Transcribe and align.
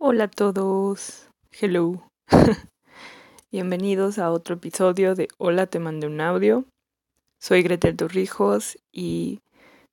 Hola 0.00 0.24
a 0.24 0.28
todos. 0.28 1.28
Hello. 1.50 2.08
Bienvenidos 3.50 4.20
a 4.20 4.30
otro 4.30 4.54
episodio 4.54 5.16
de 5.16 5.26
Hola, 5.38 5.66
te 5.66 5.80
mandé 5.80 6.06
un 6.06 6.20
audio. 6.20 6.64
Soy 7.40 7.64
Gretel 7.64 7.96
Torrijos 7.96 8.78
y 8.92 9.40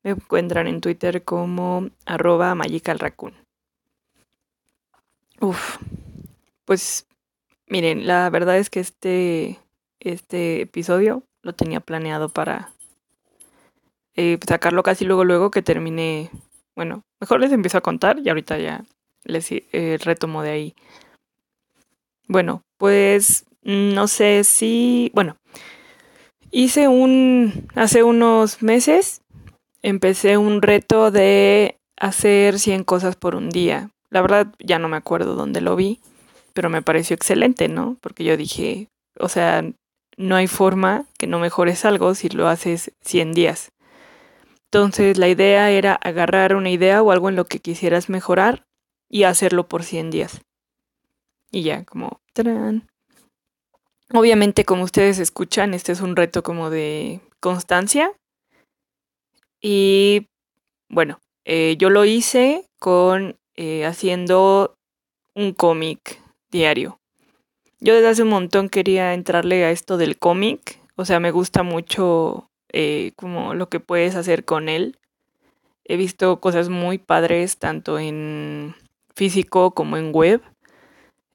me 0.04 0.12
encuentran 0.12 0.68
en 0.68 0.80
Twitter 0.80 1.24
como 1.24 1.90
arroba 2.06 2.54
magicalraccoon. 2.54 3.34
Uf, 5.42 5.78
pues 6.66 7.08
miren, 7.66 8.06
la 8.06 8.30
verdad 8.30 8.60
es 8.60 8.70
que 8.70 8.82
este, 8.82 9.60
este 10.00 10.62
episodio 10.62 11.24
lo 11.42 11.54
tenía 11.54 11.80
planeado 11.80 12.30
para 12.30 12.74
eh, 14.14 14.38
sacarlo 14.48 14.84
casi 14.84 15.04
luego, 15.04 15.24
luego 15.24 15.50
que 15.50 15.64
termine. 15.64 16.30
Bueno, 16.76 17.02
mejor 17.20 17.40
les 17.40 17.52
empiezo 17.52 17.80
a 17.80 17.82
contar 17.82 18.20
y 18.20 18.30
ahorita 18.30 18.60
ya 18.60 18.86
les 19.26 19.52
eh, 19.52 19.98
retomo 20.02 20.42
de 20.42 20.52
ahí. 20.52 20.76
Bueno, 22.28 22.62
pues 22.78 23.46
no 23.64 24.08
sé 24.08 24.44
si, 24.44 25.12
bueno, 25.14 25.38
hice 26.52 26.88
un, 26.88 27.68
hace 27.76 28.04
unos 28.04 28.62
meses, 28.62 29.22
empecé 29.82 30.38
un 30.38 30.62
reto 30.62 31.12
de 31.12 31.78
hacer 31.98 32.60
100 32.60 32.84
cosas 32.84 33.16
por 33.16 33.36
un 33.36 33.50
día. 33.50 33.90
La 34.10 34.22
verdad 34.22 34.48
ya 34.60 34.80
no 34.80 34.88
me 34.88 34.98
acuerdo 34.98 35.36
dónde 35.36 35.62
lo 35.62 35.76
vi, 35.76 36.00
pero 36.54 36.70
me 36.70 36.82
pareció 36.82 37.16
excelente, 37.16 37.68
¿no? 37.68 37.98
Porque 38.02 38.24
yo 38.24 38.38
dije, 38.38 38.88
o 39.20 39.30
sea, 39.30 39.64
no 40.18 40.36
hay 40.36 40.48
forma 40.48 41.06
que 41.18 41.28
no 41.28 41.40
mejores 41.40 41.86
algo 41.86 42.16
si 42.16 42.30
lo 42.30 42.48
haces 42.48 42.92
100 43.02 43.34
días. 43.34 43.70
Entonces 44.72 45.18
la 45.18 45.28
idea 45.28 45.70
era 45.72 45.94
agarrar 45.96 46.56
una 46.56 46.70
idea 46.70 47.02
o 47.02 47.12
algo 47.12 47.30
en 47.30 47.36
lo 47.36 47.46
que 47.46 47.60
quisieras 47.60 48.10
mejorar 48.10 48.64
y 49.10 49.24
hacerlo 49.24 49.68
por 49.68 49.84
100 49.84 50.12
días. 50.12 50.42
Y 51.52 51.64
ya, 51.64 51.84
como... 51.86 52.22
Obviamente, 54.14 54.66
como 54.66 54.84
ustedes 54.84 55.20
escuchan, 55.20 55.74
este 55.74 55.92
es 55.92 56.02
un 56.02 56.16
reto 56.16 56.44
como 56.44 56.70
de 56.70 57.22
constancia. 57.40 58.12
Y 59.62 60.28
bueno, 60.90 61.20
eh, 61.44 61.76
yo 61.78 61.90
lo 61.90 62.06
hice 62.06 62.68
con 62.78 63.38
eh, 63.56 63.86
haciendo 63.86 64.78
un 65.34 65.54
cómic 65.54 66.22
diario. 66.52 67.00
Yo 67.80 67.94
desde 67.94 68.10
hace 68.10 68.24
un 68.24 68.30
montón 68.30 68.70
quería 68.70 69.14
entrarle 69.14 69.66
a 69.66 69.72
esto 69.72 69.98
del 69.98 70.18
cómic. 70.18 70.80
O 70.96 71.06
sea, 71.06 71.20
me 71.20 71.32
gusta 71.32 71.64
mucho 71.64 72.50
eh, 72.72 73.12
como 73.16 73.54
lo 73.54 73.70
que 73.70 73.80
puedes 73.80 74.16
hacer 74.16 74.46
con 74.46 74.70
él. 74.70 74.98
He 75.84 75.98
visto 75.98 76.40
cosas 76.40 76.70
muy 76.70 76.98
padres 76.98 77.58
tanto 77.58 78.00
en 78.00 78.76
físico 79.16 79.72
como 79.72 79.98
en 79.98 80.12
web. 80.14 80.42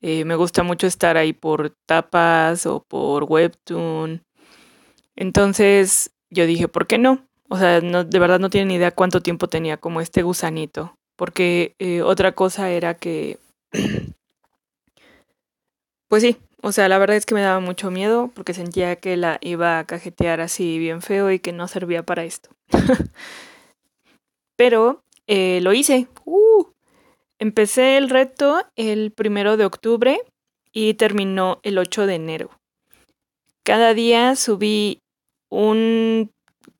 Eh, 0.02 0.24
me 0.24 0.36
gusta 0.36 0.62
mucho 0.62 0.86
estar 0.86 1.16
ahí 1.16 1.32
por 1.32 1.74
tapas 1.86 2.66
o 2.66 2.84
por 2.88 3.24
webtoon. 3.24 4.22
Entonces 5.16 6.12
yo 6.30 6.46
dije, 6.46 6.68
¿por 6.68 6.86
qué 6.86 6.98
no? 6.98 7.26
O 7.48 7.58
sea, 7.58 7.80
no, 7.80 8.04
de 8.04 8.18
verdad 8.18 8.38
no 8.38 8.50
tienen 8.50 8.68
ni 8.68 8.74
idea 8.76 8.92
cuánto 8.92 9.20
tiempo 9.20 9.48
tenía 9.48 9.76
como 9.76 10.00
este 10.00 10.22
gusanito. 10.22 10.94
Porque 11.16 11.74
eh, 11.78 12.02
otra 12.02 12.32
cosa 12.32 12.70
era 12.70 12.94
que... 12.94 13.38
pues 16.08 16.22
sí, 16.22 16.38
o 16.62 16.72
sea, 16.72 16.88
la 16.88 16.98
verdad 16.98 17.16
es 17.16 17.26
que 17.26 17.34
me 17.34 17.42
daba 17.42 17.60
mucho 17.60 17.90
miedo 17.90 18.30
porque 18.34 18.54
sentía 18.54 18.96
que 18.96 19.16
la 19.16 19.38
iba 19.40 19.78
a 19.78 19.84
cajetear 19.84 20.40
así 20.40 20.78
bien 20.78 21.02
feo 21.02 21.30
y 21.30 21.38
que 21.38 21.52
no 21.52 21.68
servía 21.68 22.02
para 22.02 22.24
esto. 22.24 22.50
Pero 24.56 25.02
eh, 25.26 25.60
lo 25.62 25.72
hice. 25.72 26.08
Uh, 26.24 26.64
Empecé 27.41 27.96
el 27.96 28.10
reto 28.10 28.62
el 28.77 29.12
primero 29.12 29.56
de 29.56 29.64
octubre 29.64 30.20
y 30.72 30.92
terminó 30.92 31.58
el 31.62 31.78
8 31.78 32.06
de 32.06 32.16
enero. 32.16 32.50
Cada 33.64 33.94
día 33.94 34.36
subí 34.36 34.98
un 35.48 36.31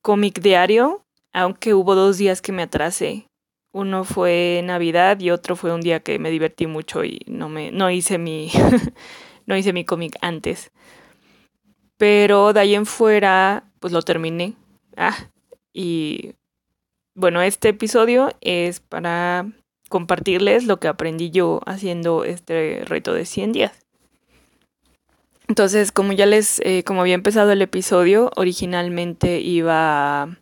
cómic 0.03 0.41
diario, 0.43 1.03
aunque 1.33 1.73
hubo 1.73 1.95
dos 1.95 2.19
días 2.19 2.43
que 2.43 2.53
me 2.53 2.63
atrasé. 2.63 3.27
Uno 3.73 4.05
fue 4.05 4.61
Navidad 4.63 5.19
y 5.19 5.31
otro 5.31 5.57
fue 5.57 5.73
un 5.73 5.81
día 5.81 6.01
que 6.01 6.19
me 6.19 6.31
divertí 6.31 6.67
mucho 6.67 7.05
y 7.05 7.21
no 7.27 7.49
me 7.49 7.71
no 7.73 7.91
hice 7.91 8.19
mi 8.19 8.51
no 9.47 9.57
hice 9.57 9.73
mi 9.73 9.87
cómic 9.87 10.19
antes. 10.21 10.73
Pero 11.97 12.53
de 12.53 12.61
ahí 12.61 12.75
en 12.75 12.85
fuera 12.85 13.65
pues 13.81 13.95
lo 13.95 14.03
terminé. 14.03 14.57
Ah, 14.95 15.17
y 15.73 16.35
bueno, 17.15 17.41
este 17.41 17.71
episodio 17.71 18.29
es 18.43 18.81
para 18.81 19.47
compartirles 19.91 20.65
lo 20.65 20.79
que 20.79 20.89
aprendí 20.89 21.31
yo 21.31 21.61
haciendo 21.67 22.25
este 22.25 22.83
reto 22.87 23.13
de 23.13 23.27
100 23.27 23.53
días. 23.53 23.73
Entonces, 25.49 25.91
como 25.93 26.13
ya 26.13 26.27
les, 26.27 26.61
eh, 26.61 26.85
como 26.85 27.01
había 27.03 27.15
empezado 27.15 27.51
el 27.51 27.61
episodio, 27.61 28.31
originalmente 28.37 29.41
iba, 29.41 30.39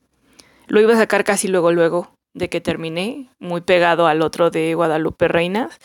lo 0.66 0.80
iba 0.80 0.92
a 0.92 0.98
sacar 0.98 1.24
casi 1.24 1.48
luego, 1.48 1.72
luego 1.72 2.12
de 2.34 2.50
que 2.50 2.60
terminé, 2.60 3.30
muy 3.40 3.62
pegado 3.62 4.06
al 4.06 4.22
otro 4.22 4.50
de 4.50 4.74
Guadalupe 4.74 5.26
Reinas, 5.26 5.78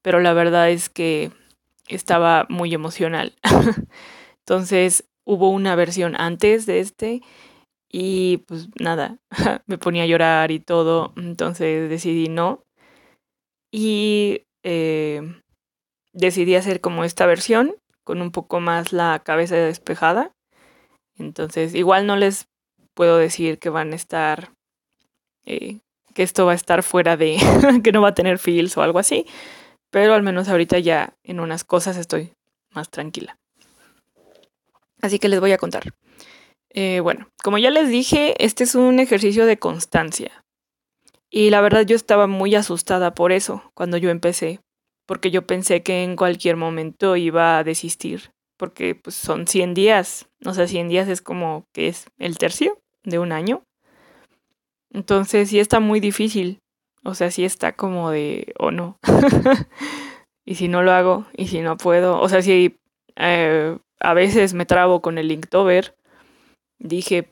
pero 0.00 0.20
la 0.20 0.32
verdad 0.32 0.70
es 0.70 0.88
que 0.88 1.32
estaba 1.88 2.46
muy 2.48 2.72
emocional. 2.72 3.34
Entonces, 4.46 5.04
hubo 5.26 5.50
una 5.50 5.74
versión 5.74 6.14
antes 6.16 6.64
de 6.64 6.78
este 6.78 7.20
y 7.90 8.38
pues 8.46 8.68
nada, 8.80 9.18
me 9.66 9.78
ponía 9.78 10.04
a 10.04 10.06
llorar 10.06 10.50
y 10.50 10.60
todo, 10.60 11.12
entonces 11.16 11.88
decidí 11.88 12.28
no, 12.28 12.62
y 13.70 14.46
eh, 14.62 15.22
decidí 16.12 16.54
hacer 16.54 16.80
como 16.80 17.04
esta 17.04 17.26
versión 17.26 17.76
con 18.04 18.22
un 18.22 18.30
poco 18.30 18.60
más 18.60 18.92
la 18.92 19.20
cabeza 19.24 19.56
despejada. 19.56 20.32
Entonces, 21.16 21.74
igual 21.74 22.06
no 22.06 22.16
les 22.16 22.48
puedo 22.94 23.18
decir 23.18 23.58
que 23.58 23.70
van 23.70 23.92
a 23.92 23.96
estar, 23.96 24.52
eh, 25.44 25.80
que 26.14 26.22
esto 26.22 26.46
va 26.46 26.52
a 26.52 26.56
estar 26.56 26.82
fuera 26.82 27.16
de, 27.16 27.36
que 27.84 27.92
no 27.92 28.02
va 28.02 28.08
a 28.08 28.14
tener 28.14 28.38
feels 28.38 28.76
o 28.76 28.82
algo 28.82 28.98
así, 28.98 29.26
pero 29.90 30.14
al 30.14 30.22
menos 30.22 30.48
ahorita 30.48 30.78
ya 30.78 31.14
en 31.22 31.40
unas 31.40 31.64
cosas 31.64 31.96
estoy 31.96 32.32
más 32.70 32.90
tranquila. 32.90 33.38
Así 35.00 35.18
que 35.18 35.28
les 35.28 35.40
voy 35.40 35.52
a 35.52 35.58
contar. 35.58 35.94
Eh, 36.70 37.00
bueno, 37.00 37.28
como 37.42 37.58
ya 37.58 37.70
les 37.70 37.88
dije, 37.88 38.34
este 38.44 38.64
es 38.64 38.74
un 38.74 39.00
ejercicio 39.00 39.46
de 39.46 39.58
constancia. 39.58 40.44
Y 41.30 41.50
la 41.50 41.60
verdad 41.60 41.84
yo 41.84 41.94
estaba 41.94 42.26
muy 42.26 42.54
asustada 42.54 43.14
por 43.14 43.32
eso 43.32 43.70
cuando 43.74 43.96
yo 43.98 44.10
empecé, 44.10 44.60
porque 45.06 45.30
yo 45.30 45.46
pensé 45.46 45.82
que 45.82 46.02
en 46.02 46.16
cualquier 46.16 46.56
momento 46.56 47.16
iba 47.16 47.58
a 47.58 47.64
desistir, 47.64 48.30
porque 48.56 48.94
pues 48.94 49.14
son 49.14 49.46
100 49.46 49.74
días, 49.74 50.28
o 50.44 50.54
sea, 50.54 50.66
100 50.66 50.88
días 50.88 51.08
es 51.08 51.20
como 51.20 51.66
que 51.74 51.88
es 51.88 52.06
el 52.18 52.38
tercio 52.38 52.78
de 53.04 53.18
un 53.18 53.32
año. 53.32 53.62
Entonces 54.90 55.50
sí 55.50 55.58
está 55.58 55.80
muy 55.80 56.00
difícil, 56.00 56.60
o 57.04 57.14
sea, 57.14 57.30
sí 57.30 57.44
está 57.44 57.72
como 57.72 58.10
de 58.10 58.54
o 58.58 58.70
no. 58.70 58.98
y 60.46 60.54
si 60.54 60.68
no 60.68 60.82
lo 60.82 60.92
hago, 60.92 61.26
y 61.36 61.48
si 61.48 61.60
no 61.60 61.76
puedo, 61.76 62.18
o 62.20 62.28
sea, 62.30 62.40
si 62.40 62.78
eh, 63.16 63.76
a 64.00 64.14
veces 64.14 64.54
me 64.54 64.64
trabo 64.64 65.02
con 65.02 65.18
el 65.18 65.30
Inktober, 65.30 65.94
dije, 66.78 67.30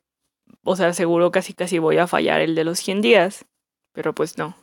o 0.64 0.76
sea, 0.76 0.92
seguro 0.92 1.30
casi 1.30 1.54
casi 1.54 1.78
voy 1.78 1.96
a 1.96 2.06
fallar 2.06 2.42
el 2.42 2.54
de 2.54 2.64
los 2.64 2.78
100 2.78 3.00
días 3.00 3.46
pero 3.96 4.14
pues 4.14 4.38
no. 4.38 4.54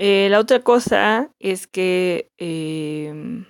Eh, 0.00 0.26
la 0.28 0.40
otra 0.40 0.60
cosa 0.60 1.30
es 1.38 1.68
que, 1.68 2.28
em, 2.36 3.46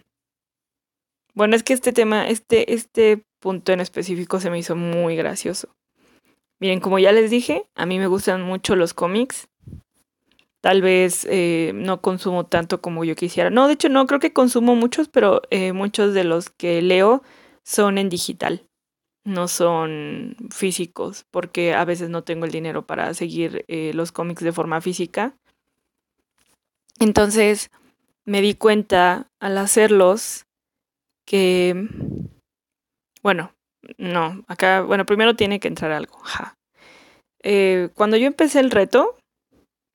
bueno, 1.35 1.57
es 1.57 1.63
que 1.63 1.73
este 1.73 1.93
tema, 1.93 2.29
este, 2.29 2.75
este 2.75 3.25
punto 3.41 3.73
en 3.73 3.81
específico 3.81 4.39
se 4.41 4.51
me 4.51 4.59
hizo 4.59 4.77
muy 4.77 5.17
gracioso. 5.17 5.75
Miren, 6.61 6.81
como 6.81 6.99
ya 6.99 7.13
les 7.13 7.31
dije, 7.31 7.65
a 7.75 7.87
mí 7.87 7.99
me 7.99 8.09
gustan 8.09 8.43
mucho 8.43 8.77
los 8.77 8.93
cómics. 8.93 9.49
Tal 10.61 10.83
vez 10.83 11.27
eh, 11.31 11.73
no 11.75 12.03
consumo 12.03 12.45
tanto 12.45 12.83
como 12.83 13.05
yo 13.05 13.17
quisiera. 13.17 13.49
No, 13.49 13.67
de 13.67 13.75
hecho 13.75 13.89
no, 13.89 14.07
creo 14.07 14.21
que 14.21 14.35
consumo 14.35 14.77
muchos, 14.77 15.09
pero 15.09 15.41
eh, 15.51 15.73
muchos 15.73 16.13
de 16.13 16.25
los 16.25 16.51
que 16.51 16.83
leo 16.83 17.23
son 17.65 17.97
en 17.97 18.11
digital 18.11 18.67
no 19.25 19.49
son 19.49 20.37
físicos, 20.51 21.25
porque 21.31 21.75
a 21.75 21.85
veces 21.85 22.11
no 22.11 22.23
tengo 22.25 22.45
el 22.45 22.53
dinero 22.53 22.87
para 22.87 23.15
seguir 23.15 23.65
eh, 23.69 23.93
los 23.95 24.13
cómics 24.13 24.43
de 24.43 24.53
forma 24.53 24.81
física. 24.81 25.35
Entonces 27.01 27.71
me 28.25 28.41
di 28.41 28.55
cuenta 28.55 29.29
al 29.41 29.59
hacerlos 29.59 30.47
que, 31.27 31.89
bueno, 33.23 33.55
no, 33.99 34.45
acá, 34.47 34.83
bueno, 34.83 35.05
primero 35.07 35.35
tiene 35.35 35.61
que 35.61 35.69
entrar 35.69 35.93
algo. 35.93 36.19
Eh, 37.43 37.91
cuando 37.95 38.17
yo 38.17 38.27
empecé 38.27 38.61
el 38.61 38.71
reto, 38.71 39.19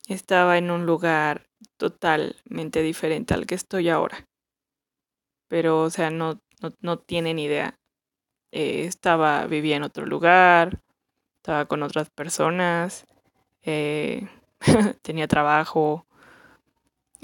estaba 0.07 0.57
en 0.57 0.69
un 0.69 0.85
lugar 0.85 1.47
totalmente 1.77 2.81
diferente 2.83 3.33
al 3.33 3.45
que 3.45 3.55
estoy 3.55 3.89
ahora. 3.89 4.27
Pero, 5.47 5.81
o 5.81 5.89
sea, 5.89 6.11
no, 6.11 6.39
no, 6.61 6.73
no 6.81 6.99
tienen 6.99 7.39
idea. 7.39 7.78
Eh, 8.51 8.85
estaba, 8.85 9.45
vivía 9.45 9.75
en 9.75 9.83
otro 9.83 10.05
lugar, 10.05 10.79
estaba 11.37 11.65
con 11.65 11.83
otras 11.83 12.09
personas, 12.09 13.05
eh, 13.63 14.27
tenía 15.01 15.27
trabajo, 15.27 16.05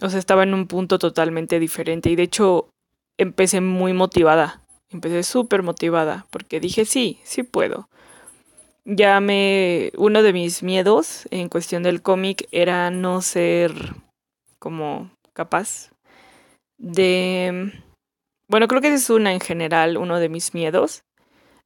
O 0.02 0.10
sea, 0.10 0.20
estaba 0.20 0.44
en 0.44 0.54
un 0.54 0.68
punto 0.68 1.00
totalmente 1.00 1.60
diferente 1.60 2.10
y 2.10 2.16
de 2.16 2.24
hecho 2.24 2.70
empecé 3.18 3.62
muy 3.62 3.94
motivada. 3.94 4.62
Empecé 4.90 5.24
súper 5.24 5.64
motivada 5.64 6.28
porque 6.32 6.60
dije, 6.60 6.86
sí, 6.86 7.20
sí 7.24 7.44
puedo. 7.44 7.90
Ya 8.86 9.20
me... 9.20 9.92
Uno 9.98 10.22
de 10.22 10.34
mis 10.34 10.64
miedos 10.64 11.28
en 11.32 11.50
cuestión 11.50 11.84
del 11.84 12.02
cómic 12.02 12.48
era 12.52 12.92
no 12.92 13.22
ser 13.22 13.74
como 14.60 15.12
capaz 15.34 15.92
de... 16.78 17.72
Bueno, 18.48 18.68
creo 18.68 18.82
que 18.82 18.88
ese 18.90 18.98
es 18.98 19.10
una 19.10 19.34
en 19.34 19.40
general, 19.40 19.98
uno 19.98 20.20
de 20.20 20.30
mis 20.30 20.54
miedos 20.54 21.04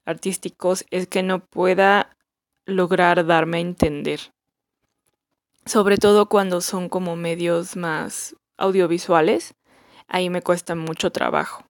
artísticos, 0.09 0.85
es 0.91 1.07
que 1.07 1.23
no 1.23 1.39
pueda 1.39 2.15
lograr 2.65 3.25
darme 3.25 3.57
a 3.57 3.61
entender. 3.61 4.19
Sobre 5.65 5.97
todo 5.97 6.27
cuando 6.27 6.61
son 6.61 6.89
como 6.89 7.15
medios 7.15 7.75
más 7.75 8.35
audiovisuales, 8.57 9.53
ahí 10.07 10.29
me 10.29 10.41
cuesta 10.41 10.75
mucho 10.75 11.11
trabajo. 11.11 11.63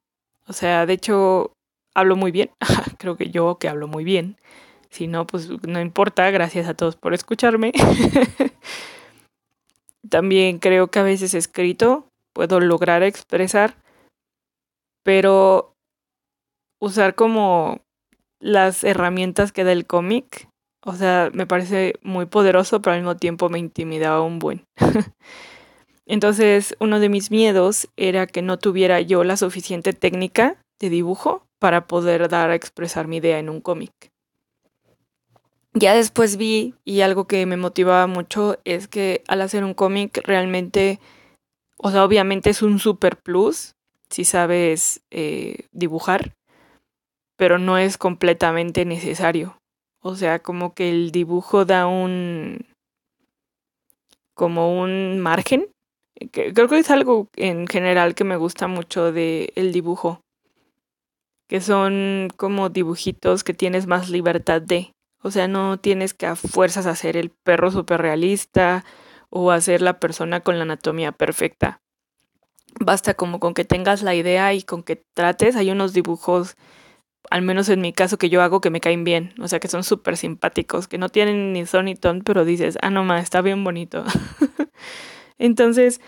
O 0.48 0.54
sea, 0.54 0.86
de 0.86 0.94
hecho, 0.94 1.54
hablo 1.94 2.16
muy 2.16 2.32
bien, 2.32 2.52
creo 2.98 3.18
que 3.18 3.30
yo 3.30 3.58
que 3.60 3.70
hablo 3.70 3.88
muy 3.88 4.04
bien. 4.04 4.38
Si 4.90 5.08
no, 5.08 5.28
pues 5.28 5.50
no 5.68 5.82
importa, 5.82 6.32
gracias 6.32 6.68
a 6.68 6.74
todos 6.74 6.96
por 6.96 7.14
escucharme. 7.14 7.72
También 10.10 10.60
creo 10.60 10.88
que 10.88 11.00
a 11.00 11.04
veces 11.04 11.34
escrito 11.34 12.08
puedo 12.34 12.60
lograr 12.60 13.04
expresar, 13.04 13.76
pero 15.04 15.76
usar 16.80 17.14
como 17.14 17.82
las 18.40 18.84
herramientas 18.84 19.52
que 19.52 19.64
da 19.64 19.72
el 19.72 19.86
cómic, 19.86 20.50
o 20.86 20.94
sea, 20.94 21.30
me 21.34 21.46
parece 21.46 21.96
muy 22.02 22.26
poderoso, 22.26 22.82
pero 22.82 22.94
al 22.94 23.02
mismo 23.02 23.18
tiempo 23.18 23.50
me 23.50 23.60
intimidaba 23.60 24.22
un 24.22 24.40
buen. 24.40 24.64
Entonces, 26.06 26.76
uno 26.80 27.00
de 27.00 27.10
mis 27.10 27.30
miedos 27.30 27.88
era 27.98 28.26
que 28.26 28.42
no 28.42 28.58
tuviera 28.58 29.00
yo 29.02 29.24
la 29.24 29.38
suficiente 29.38 29.94
técnica 29.94 30.58
de 30.80 30.90
dibujo 30.90 31.46
para 31.60 31.86
poder 31.86 32.30
dar 32.30 32.50
a 32.50 32.56
expresar 32.56 33.08
mi 33.08 33.18
idea 33.18 33.38
en 33.38 33.50
un 33.50 33.62
cómic. 33.62 33.92
Ya 35.74 35.94
después 35.94 36.38
vi, 36.38 36.74
y 36.84 37.02
algo 37.02 37.28
que 37.28 37.46
me 37.46 37.58
motivaba 37.58 38.08
mucho, 38.08 38.58
es 38.64 38.88
que 38.88 39.24
al 39.28 39.42
hacer 39.42 39.64
un 39.64 39.76
cómic 39.76 40.22
realmente 40.24 41.00
o 41.82 41.92
sea, 41.92 42.04
obviamente 42.04 42.50
es 42.50 42.62
un 42.62 42.78
super 42.80 43.18
plus 43.18 43.76
si 44.10 44.26
sabes 44.26 45.02
eh, 45.12 45.68
dibujar, 45.72 46.34
pero 47.40 47.58
no 47.58 47.78
es 47.78 47.98
completamente 47.98 48.84
necesario. 48.84 49.58
O 50.02 50.16
sea, 50.18 50.40
como 50.40 50.74
que 50.74 50.90
el 50.90 51.12
dibujo 51.12 51.64
da 51.64 51.88
un... 51.88 52.66
como 54.34 54.78
un 54.78 55.22
margen. 55.22 55.70
creo 56.34 56.68
que 56.68 56.80
es 56.80 56.92
algo 56.92 57.30
en 57.38 57.66
general 57.68 58.14
que 58.14 58.26
me 58.26 58.36
gusta 58.36 58.68
mucho 58.68 59.14
del 59.14 59.54
el 59.56 59.72
dibujo. 59.72 60.20
Que 61.48 61.62
son 61.62 62.28
como 62.36 62.68
dibujitos 62.68 63.46
que 63.46 63.54
tienes 63.54 63.88
más 63.88 64.10
libertad 64.10 64.62
de. 64.62 64.92
O 65.24 65.32
sea, 65.32 65.48
no 65.48 65.80
tienes 65.80 66.14
que 66.14 66.26
a 66.26 66.36
fuerzas 66.36 66.88
hacer 66.88 67.16
el 67.16 67.30
perro 67.30 67.72
super 67.72 68.02
realista 68.02 68.84
o 69.30 69.52
hacer 69.52 69.82
la 69.82 70.02
persona 70.02 70.42
con 70.42 70.58
la 70.58 70.64
anatomía 70.64 71.14
perfecta. 71.14 71.80
Basta 72.82 73.14
como 73.14 73.40
con 73.40 73.54
que 73.54 73.64
tengas 73.64 74.04
la 74.04 74.14
idea 74.14 74.54
y 74.54 74.62
con 74.62 74.84
que 74.84 75.02
trates. 75.16 75.56
Hay 75.56 75.72
unos 75.72 75.94
dibujos, 75.94 76.58
al 77.30 77.42
menos 77.42 77.70
en 77.70 77.82
mi 77.82 77.94
caso, 77.94 78.18
que 78.18 78.30
yo 78.30 78.42
hago 78.42 78.62
que 78.62 78.70
me 78.70 78.82
caen 78.82 79.04
bien. 79.04 79.34
O 79.40 79.48
sea, 79.48 79.60
que 79.60 79.68
son 79.68 79.84
súper 79.84 80.18
simpáticos, 80.18 80.88
que 80.88 80.98
no 80.98 81.10
tienen 81.10 81.54
ni 81.54 81.66
son 81.66 81.86
ni 81.86 81.96
ton, 81.96 82.22
pero 82.22 82.46
dices, 82.46 82.78
ah, 82.82 82.90
no 82.90 83.04
más, 83.04 83.24
está 83.24 83.42
bien 83.42 83.64
bonito. 83.64 84.04
Entonces, 85.38 86.02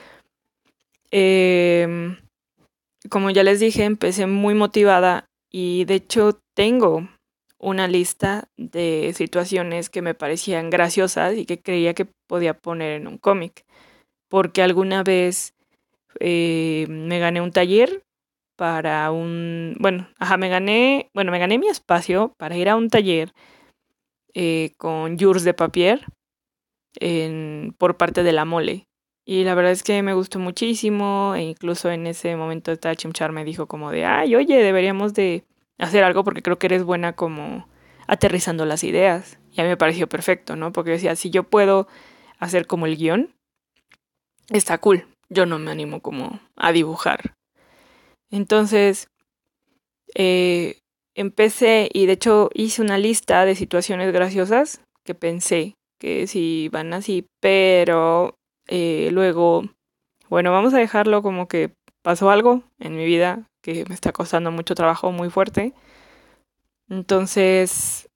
eh, 1.12 2.18
como 3.10 3.30
ya 3.30 3.44
les 3.44 3.60
dije, 3.60 3.84
empecé 3.84 4.28
muy 4.28 4.54
motivada 4.54 5.26
y 5.52 5.86
de 5.86 5.96
hecho 5.96 6.40
tengo 6.56 7.10
una 7.60 7.88
lista 7.88 8.48
de 8.58 9.14
situaciones 9.16 9.90
que 9.90 10.02
me 10.02 10.16
parecían 10.16 10.70
graciosas 10.70 11.38
y 11.38 11.46
que 11.46 11.62
creía 11.62 11.94
que 11.94 12.08
podía 12.28 12.56
poner 12.56 12.94
en 12.94 13.08
un 13.08 13.18
cómic. 13.18 13.66
Porque 14.30 14.64
alguna 14.64 15.04
vez 15.04 15.54
eh, 16.20 16.86
me 16.90 17.20
gané 17.20 17.42
un 17.42 17.52
taller 17.52 18.04
para 18.62 19.10
un, 19.10 19.76
bueno, 19.80 20.08
ajá, 20.20 20.38
me 20.38 20.48
gané, 20.48 21.10
bueno, 21.16 21.32
me 21.32 21.40
gané 21.40 21.58
mi 21.58 21.68
espacio 21.68 22.36
para 22.38 22.56
ir 22.56 22.70
a 22.70 22.76
un 22.76 22.92
taller 22.92 23.34
eh, 24.36 24.74
con 24.78 25.18
Jurs 25.18 25.44
de 25.44 25.56
Papier 25.56 26.06
en, 27.00 27.74
por 27.80 27.98
parte 27.98 28.22
de 28.22 28.32
la 28.32 28.46
mole. 28.46 28.88
Y 29.26 29.46
la 29.46 29.56
verdad 29.56 29.72
es 29.72 29.82
que 29.82 30.04
me 30.04 30.14
gustó 30.14 30.38
muchísimo 30.38 31.34
e 31.36 31.42
incluso 31.42 31.90
en 31.90 32.06
ese 32.06 32.36
momento 32.36 32.72
esta 32.72 32.96
chimchar 32.96 33.32
me 33.32 33.46
dijo 33.46 33.66
como 33.66 33.90
de, 33.90 34.06
ay, 34.06 34.36
oye, 34.36 34.62
deberíamos 34.62 35.16
de 35.16 35.44
hacer 35.80 36.04
algo 36.04 36.24
porque 36.24 36.44
creo 36.44 36.60
que 36.60 36.68
eres 36.68 36.84
buena 36.84 37.14
como 37.14 37.68
aterrizando 38.06 38.68
las 38.68 38.84
ideas. 38.84 39.40
Y 39.52 39.62
a 39.62 39.64
mí 39.64 39.72
me 39.72 39.78
pareció 39.78 40.08
perfecto, 40.08 40.56
¿no? 40.56 40.72
Porque 40.72 40.92
decía, 40.92 41.16
si 41.16 41.32
yo 41.32 41.50
puedo 41.50 41.88
hacer 42.38 42.68
como 42.68 42.86
el 42.86 42.96
guion, 42.96 43.34
está 44.50 44.78
cool. 44.78 45.08
Yo 45.30 45.48
no 45.48 45.58
me 45.58 45.72
animo 45.72 46.04
como 46.04 46.42
a 46.56 46.72
dibujar. 46.72 47.34
Entonces, 48.32 49.10
eh, 50.16 50.80
empecé 51.16 51.90
y 51.94 52.06
de 52.06 52.14
hecho 52.14 52.50
hice 52.54 52.82
una 52.82 52.98
lista 52.98 53.46
de 53.46 53.56
situaciones 53.56 54.12
graciosas 54.14 54.82
que 55.04 55.16
pensé 55.16 55.76
que 56.00 56.26
sí 56.26 56.70
van 56.72 56.94
así, 56.94 57.28
pero 57.40 58.40
eh, 58.68 59.10
luego, 59.12 59.64
bueno, 60.30 60.52
vamos 60.52 60.74
a 60.74 60.80
dejarlo 60.80 61.22
como 61.22 61.48
que 61.48 61.76
pasó 62.02 62.32
algo 62.32 62.64
en 62.80 62.96
mi 62.96 63.06
vida 63.06 63.48
que 63.62 63.86
me 63.88 63.94
está 63.94 64.12
costando 64.12 64.50
mucho 64.52 64.74
trabajo, 64.74 65.12
muy 65.12 65.30
fuerte. 65.30 65.74
Entonces, 66.90 68.10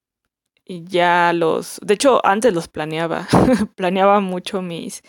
ya 0.65 1.31
los, 1.33 1.79
de 1.83 1.93
hecho, 1.93 2.25
antes 2.25 2.53
los 2.53 2.67
planeaba, 2.67 3.27
planeaba 3.75 4.19
mucho 4.19 4.61
mis, 4.61 5.03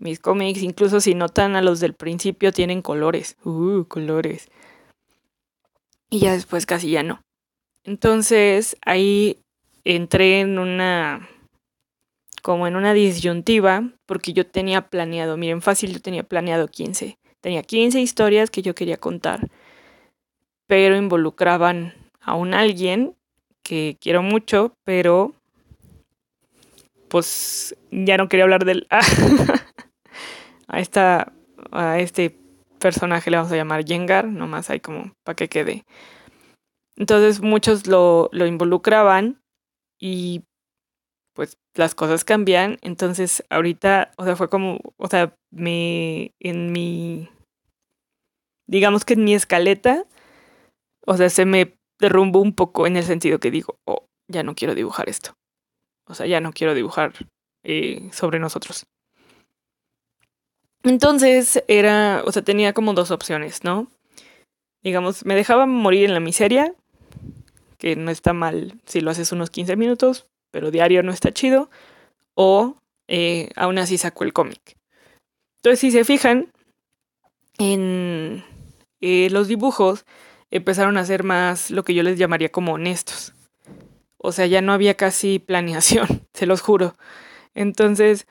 mis 0.00 0.18
cómics, 0.18 0.62
incluso 0.62 1.00
si 1.00 1.14
notan 1.14 1.54
a 1.54 1.62
los 1.62 1.78
del 1.78 1.94
principio, 1.94 2.52
tienen 2.52 2.82
colores. 2.82 3.36
Uh, 3.44 3.84
colores. 3.84 4.48
Y 6.08 6.20
ya 6.20 6.32
después 6.32 6.66
casi 6.66 6.90
ya 6.90 7.02
no. 7.02 7.22
Entonces 7.84 8.76
ahí 8.84 9.38
entré 9.84 10.40
en 10.40 10.58
una 10.58 11.28
como 12.42 12.66
en 12.66 12.76
una 12.76 12.94
disyuntiva 12.94 13.90
porque 14.06 14.32
yo 14.32 14.46
tenía 14.46 14.88
planeado, 14.88 15.36
miren, 15.36 15.62
fácil, 15.62 15.92
yo 15.92 16.00
tenía 16.00 16.22
planeado 16.22 16.68
15. 16.68 17.18
Tenía 17.40 17.62
15 17.62 18.00
historias 18.00 18.50
que 18.50 18.62
yo 18.62 18.74
quería 18.74 18.96
contar, 18.96 19.48
pero 20.66 20.96
involucraban 20.96 21.94
a 22.20 22.34
un 22.34 22.54
alguien 22.54 23.14
que 23.62 23.96
quiero 24.00 24.22
mucho, 24.22 24.74
pero 24.84 25.34
pues 27.08 27.76
ya 27.90 28.16
no 28.16 28.28
quería 28.28 28.44
hablar 28.44 28.64
del... 28.64 28.86
a 30.70 30.80
esta 30.80 31.32
a 31.72 31.98
este 31.98 32.38
personaje 32.78 33.30
le 33.30 33.36
vamos 33.36 33.52
a 33.52 33.56
llamar 33.56 33.84
Yengar, 33.84 34.26
nomás 34.26 34.70
hay 34.70 34.80
como 34.80 35.12
para 35.24 35.36
que 35.36 35.48
quede. 35.48 35.84
Entonces 36.96 37.40
muchos 37.40 37.86
lo, 37.86 38.28
lo 38.32 38.46
involucraban 38.46 39.40
y 39.98 40.42
pues 41.34 41.58
las 41.74 41.94
cosas 41.94 42.24
cambian. 42.24 42.78
Entonces 42.82 43.44
ahorita, 43.50 44.12
o 44.16 44.24
sea, 44.24 44.36
fue 44.36 44.48
como, 44.48 44.78
o 44.96 45.08
sea, 45.08 45.34
me, 45.50 46.32
en 46.40 46.72
mi, 46.72 47.28
digamos 48.66 49.04
que 49.04 49.14
en 49.14 49.24
mi 49.24 49.34
escaleta, 49.34 50.04
o 51.06 51.16
sea, 51.16 51.30
se 51.30 51.44
me 51.44 51.76
derrumbó 52.00 52.40
un 52.40 52.54
poco 52.54 52.86
en 52.86 52.96
el 52.96 53.04
sentido 53.04 53.38
que 53.38 53.50
digo, 53.50 53.76
oh, 53.86 54.06
ya 54.28 54.42
no 54.42 54.54
quiero 54.54 54.74
dibujar 54.74 55.08
esto. 55.08 55.34
O 56.06 56.14
sea, 56.14 56.26
ya 56.26 56.40
no 56.40 56.52
quiero 56.52 56.74
dibujar 56.74 57.12
eh, 57.64 58.08
sobre 58.12 58.38
nosotros. 58.38 58.84
Entonces 60.82 61.62
era, 61.68 62.22
o 62.24 62.32
sea, 62.32 62.42
tenía 62.42 62.72
como 62.72 62.94
dos 62.94 63.10
opciones, 63.10 63.64
¿no? 63.64 63.88
Digamos, 64.82 65.24
me 65.26 65.34
dejaba 65.34 65.66
morir 65.66 66.04
en 66.06 66.14
la 66.14 66.20
miseria, 66.20 66.74
que 67.78 67.96
no 67.96 68.10
está 68.10 68.32
mal 68.32 68.74
si 68.86 69.00
lo 69.00 69.10
haces 69.10 69.32
unos 69.32 69.50
15 69.50 69.76
minutos, 69.76 70.26
pero 70.50 70.70
diario 70.70 71.02
no 71.02 71.12
está 71.12 71.32
chido, 71.32 71.70
o 72.34 72.76
eh, 73.08 73.50
aún 73.56 73.78
así 73.78 73.98
saco 73.98 74.24
el 74.24 74.32
cómic. 74.32 74.76
Entonces, 75.58 75.80
si 75.80 75.90
se 75.90 76.04
fijan, 76.04 76.50
en 77.58 78.42
eh, 79.02 79.28
los 79.30 79.48
dibujos 79.48 80.06
empezaron 80.50 80.96
a 80.96 81.04
ser 81.04 81.24
más 81.24 81.70
lo 81.70 81.84
que 81.84 81.94
yo 81.94 82.02
les 82.02 82.18
llamaría 82.18 82.50
como 82.50 82.72
honestos. 82.72 83.34
O 84.16 84.32
sea, 84.32 84.46
ya 84.46 84.62
no 84.62 84.72
había 84.72 84.94
casi 84.94 85.38
planeación, 85.46 86.26
se 86.32 86.46
los 86.46 86.62
juro. 86.62 86.94
Entonces, 87.54 88.26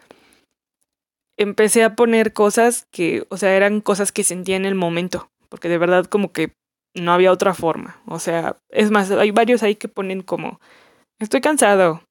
empecé 1.39 1.83
a 1.83 1.95
poner 1.95 2.33
cosas 2.33 2.85
que, 2.91 3.25
o 3.29 3.37
sea, 3.37 3.55
eran 3.55 3.79
cosas 3.79 4.11
que 4.11 4.25
sentía 4.25 4.57
en 4.57 4.65
el 4.65 4.75
momento, 4.75 5.31
porque 5.47 5.69
de 5.69 5.77
verdad 5.77 6.05
como 6.05 6.33
que 6.33 6.51
no 6.93 7.13
había 7.13 7.31
otra 7.31 7.53
forma. 7.53 8.01
O 8.05 8.19
sea, 8.19 8.57
es 8.69 8.91
más, 8.91 9.09
hay 9.09 9.31
varios 9.31 9.63
ahí 9.63 9.75
que 9.75 9.87
ponen 9.87 10.21
como, 10.21 10.59
estoy 11.17 11.39
cansado. 11.39 12.03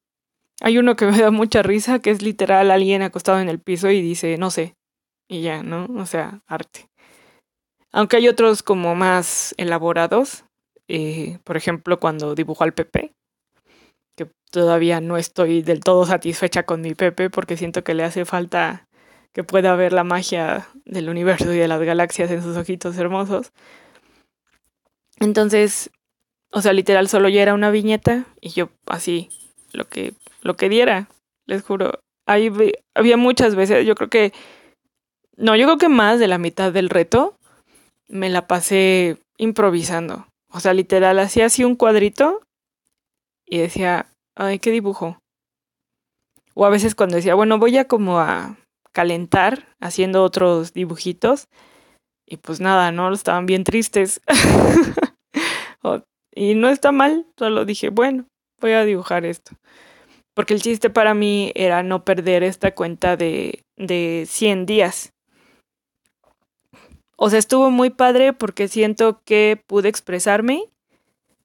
Hay 0.61 0.79
uno 0.79 0.97
que 0.97 1.07
me 1.11 1.19
da 1.19 1.31
mucha 1.31 1.63
risa, 1.63 2.01
que 2.01 2.11
es 2.11 2.23
literal 2.23 2.71
alguien 2.71 3.03
acostado 3.03 3.39
en 3.39 3.51
el 3.51 3.61
piso 3.61 3.91
y 3.91 4.01
dice, 4.01 4.39
no 4.39 4.51
sé, 4.51 4.75
y 5.29 5.43
ya, 5.43 5.63
¿no? 5.63 5.87
O 5.99 6.07
sea, 6.07 6.41
arte. 6.47 6.89
Aunque 7.93 8.17
hay 8.17 8.29
otros 8.29 8.63
como 8.63 8.95
más 8.95 9.55
elaborados, 9.59 10.45
eh, 10.89 11.39
por 11.45 11.59
ejemplo, 11.59 12.01
cuando 12.01 12.35
dibujo 12.35 12.65
al 12.65 12.73
Pepe, 12.73 13.13
que 14.17 14.31
todavía 14.51 15.03
no 15.03 15.19
estoy 15.19 15.61
del 15.61 15.81
todo 15.81 16.07
satisfecha 16.07 16.63
con 16.63 16.81
mi 16.81 16.95
Pepe 16.95 17.29
porque 17.29 17.59
siento 17.59 17.85
que 17.85 17.95
le 17.95 18.05
hace 18.05 18.25
falta 18.25 18.88
que 19.39 19.45
pueda 19.45 19.77
ver 19.77 19.93
la 19.93 20.03
magia 20.03 20.67
del 20.85 21.09
universo 21.09 21.53
y 21.53 21.59
de 21.59 21.69
las 21.69 21.81
galaxias 21.81 22.29
en 22.33 22.43
sus 22.43 22.57
ojitos 22.57 22.99
hermosos. 22.99 23.53
Entonces, 25.21 25.93
o 26.51 26.61
sea, 26.61 26.73
literal 26.73 27.07
solo 27.07 27.29
ya 27.29 27.43
era 27.43 27.55
una 27.55 27.71
viñeta 27.71 28.25
y 28.41 28.49
yo 28.49 28.71
así, 28.87 29.31
lo 29.73 29.87
que, 29.87 30.13
lo 30.43 30.57
que 30.57 30.69
diera, 30.69 31.09
les 31.47 31.63
juro. 31.63 32.01
Ahí 32.27 32.51
había 32.97 33.17
muchas 33.17 33.55
veces, 33.55 33.87
yo 33.87 33.95
creo 33.95 34.11
que, 34.11 34.33
no, 35.37 35.55
yo 35.55 35.67
creo 35.67 35.79
que 35.79 35.89
más 35.89 36.19
de 36.19 36.27
la 36.27 36.39
mitad 36.39 36.73
del 36.73 36.91
reto 36.91 37.37
me 38.09 38.31
la 38.31 38.49
pasé 38.49 39.19
improvisando. 39.37 40.27
O 40.53 40.59
sea, 40.59 40.75
literal, 40.75 41.17
hacía 41.21 41.47
así 41.47 41.63
un 41.63 41.77
cuadrito 41.77 42.41
y 43.47 43.59
decía, 43.59 44.09
ay, 44.35 44.59
¿qué 44.59 44.73
dibujo? 44.73 45.17
O 46.55 46.67
a 46.67 46.71
veces 46.71 46.97
cuando 46.97 47.15
decía, 47.15 47.37
bueno, 47.37 47.61
voy 47.61 47.79
a 47.79 47.87
como 47.87 48.19
a 48.19 48.57
calentar 48.99 49.77
haciendo 49.79 50.25
otros 50.25 50.73
dibujitos. 50.73 51.47
Y 52.27 52.39
pues 52.39 52.59
nada, 52.59 52.91
¿no? 52.91 53.13
Estaban 53.13 53.47
bien 53.47 53.63
tristes. 53.63 54.21
y 56.35 56.57
no 56.57 56.69
está 56.69 56.91
mal, 56.91 57.25
solo 57.39 57.65
dije, 57.65 57.91
bueno, 57.91 58.27
voy 58.61 58.73
a 58.73 58.85
dibujar 58.85 59.25
esto. 59.25 59.53
Porque 60.35 60.53
el 60.53 60.63
chiste 60.63 60.91
para 60.91 61.15
mí 61.15 61.53
era 61.55 61.85
no 61.85 62.05
perder 62.05 62.43
esta 62.43 62.75
cuenta 62.75 63.17
de, 63.17 63.63
de 63.77 64.25
100 64.27 64.67
días. 64.67 65.13
O 67.17 67.31
sea, 67.31 67.39
estuvo 67.39 67.71
muy 67.71 67.91
padre 67.91 68.33
porque 68.33 68.67
siento 68.67 69.23
que 69.25 69.63
pude 69.69 69.89
expresarme, 69.89 70.65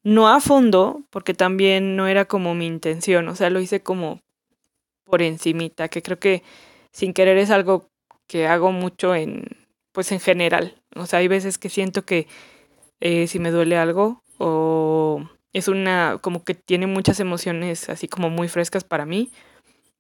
no 0.02 0.28
a 0.28 0.40
fondo, 0.40 1.04
porque 1.12 1.36
también 1.36 1.96
no 1.96 2.08
era 2.08 2.26
como 2.26 2.56
mi 2.56 2.66
intención, 2.66 3.28
o 3.28 3.36
sea, 3.36 3.52
lo 3.52 3.60
hice 3.60 3.84
como 3.84 4.22
por 5.04 5.22
encimita, 5.22 5.88
que 5.90 6.02
creo 6.02 6.18
que 6.18 6.42
sin 6.94 7.14
querer 7.14 7.38
es 7.38 7.50
algo 7.50 7.90
que 8.28 8.48
hago 8.48 8.72
mucho 8.72 9.16
en, 9.16 9.46
pues 9.92 10.12
en 10.12 10.20
general. 10.20 10.82
O 10.96 11.06
sea, 11.06 11.20
hay 11.20 11.28
veces 11.28 11.58
que 11.58 11.70
siento 11.70 12.06
que 12.06 12.28
eh, 13.02 13.28
si 13.28 13.40
me 13.40 13.52
duele 13.52 13.78
algo 13.78 14.24
o 14.38 15.28
es 15.52 15.68
una, 15.68 16.20
como 16.22 16.44
que 16.44 16.54
tiene 16.54 16.88
muchas 16.88 17.20
emociones 17.20 17.90
así 17.90 18.08
como 18.08 18.30
muy 18.30 18.48
frescas 18.48 18.84
para 18.84 19.06
mí, 19.06 19.32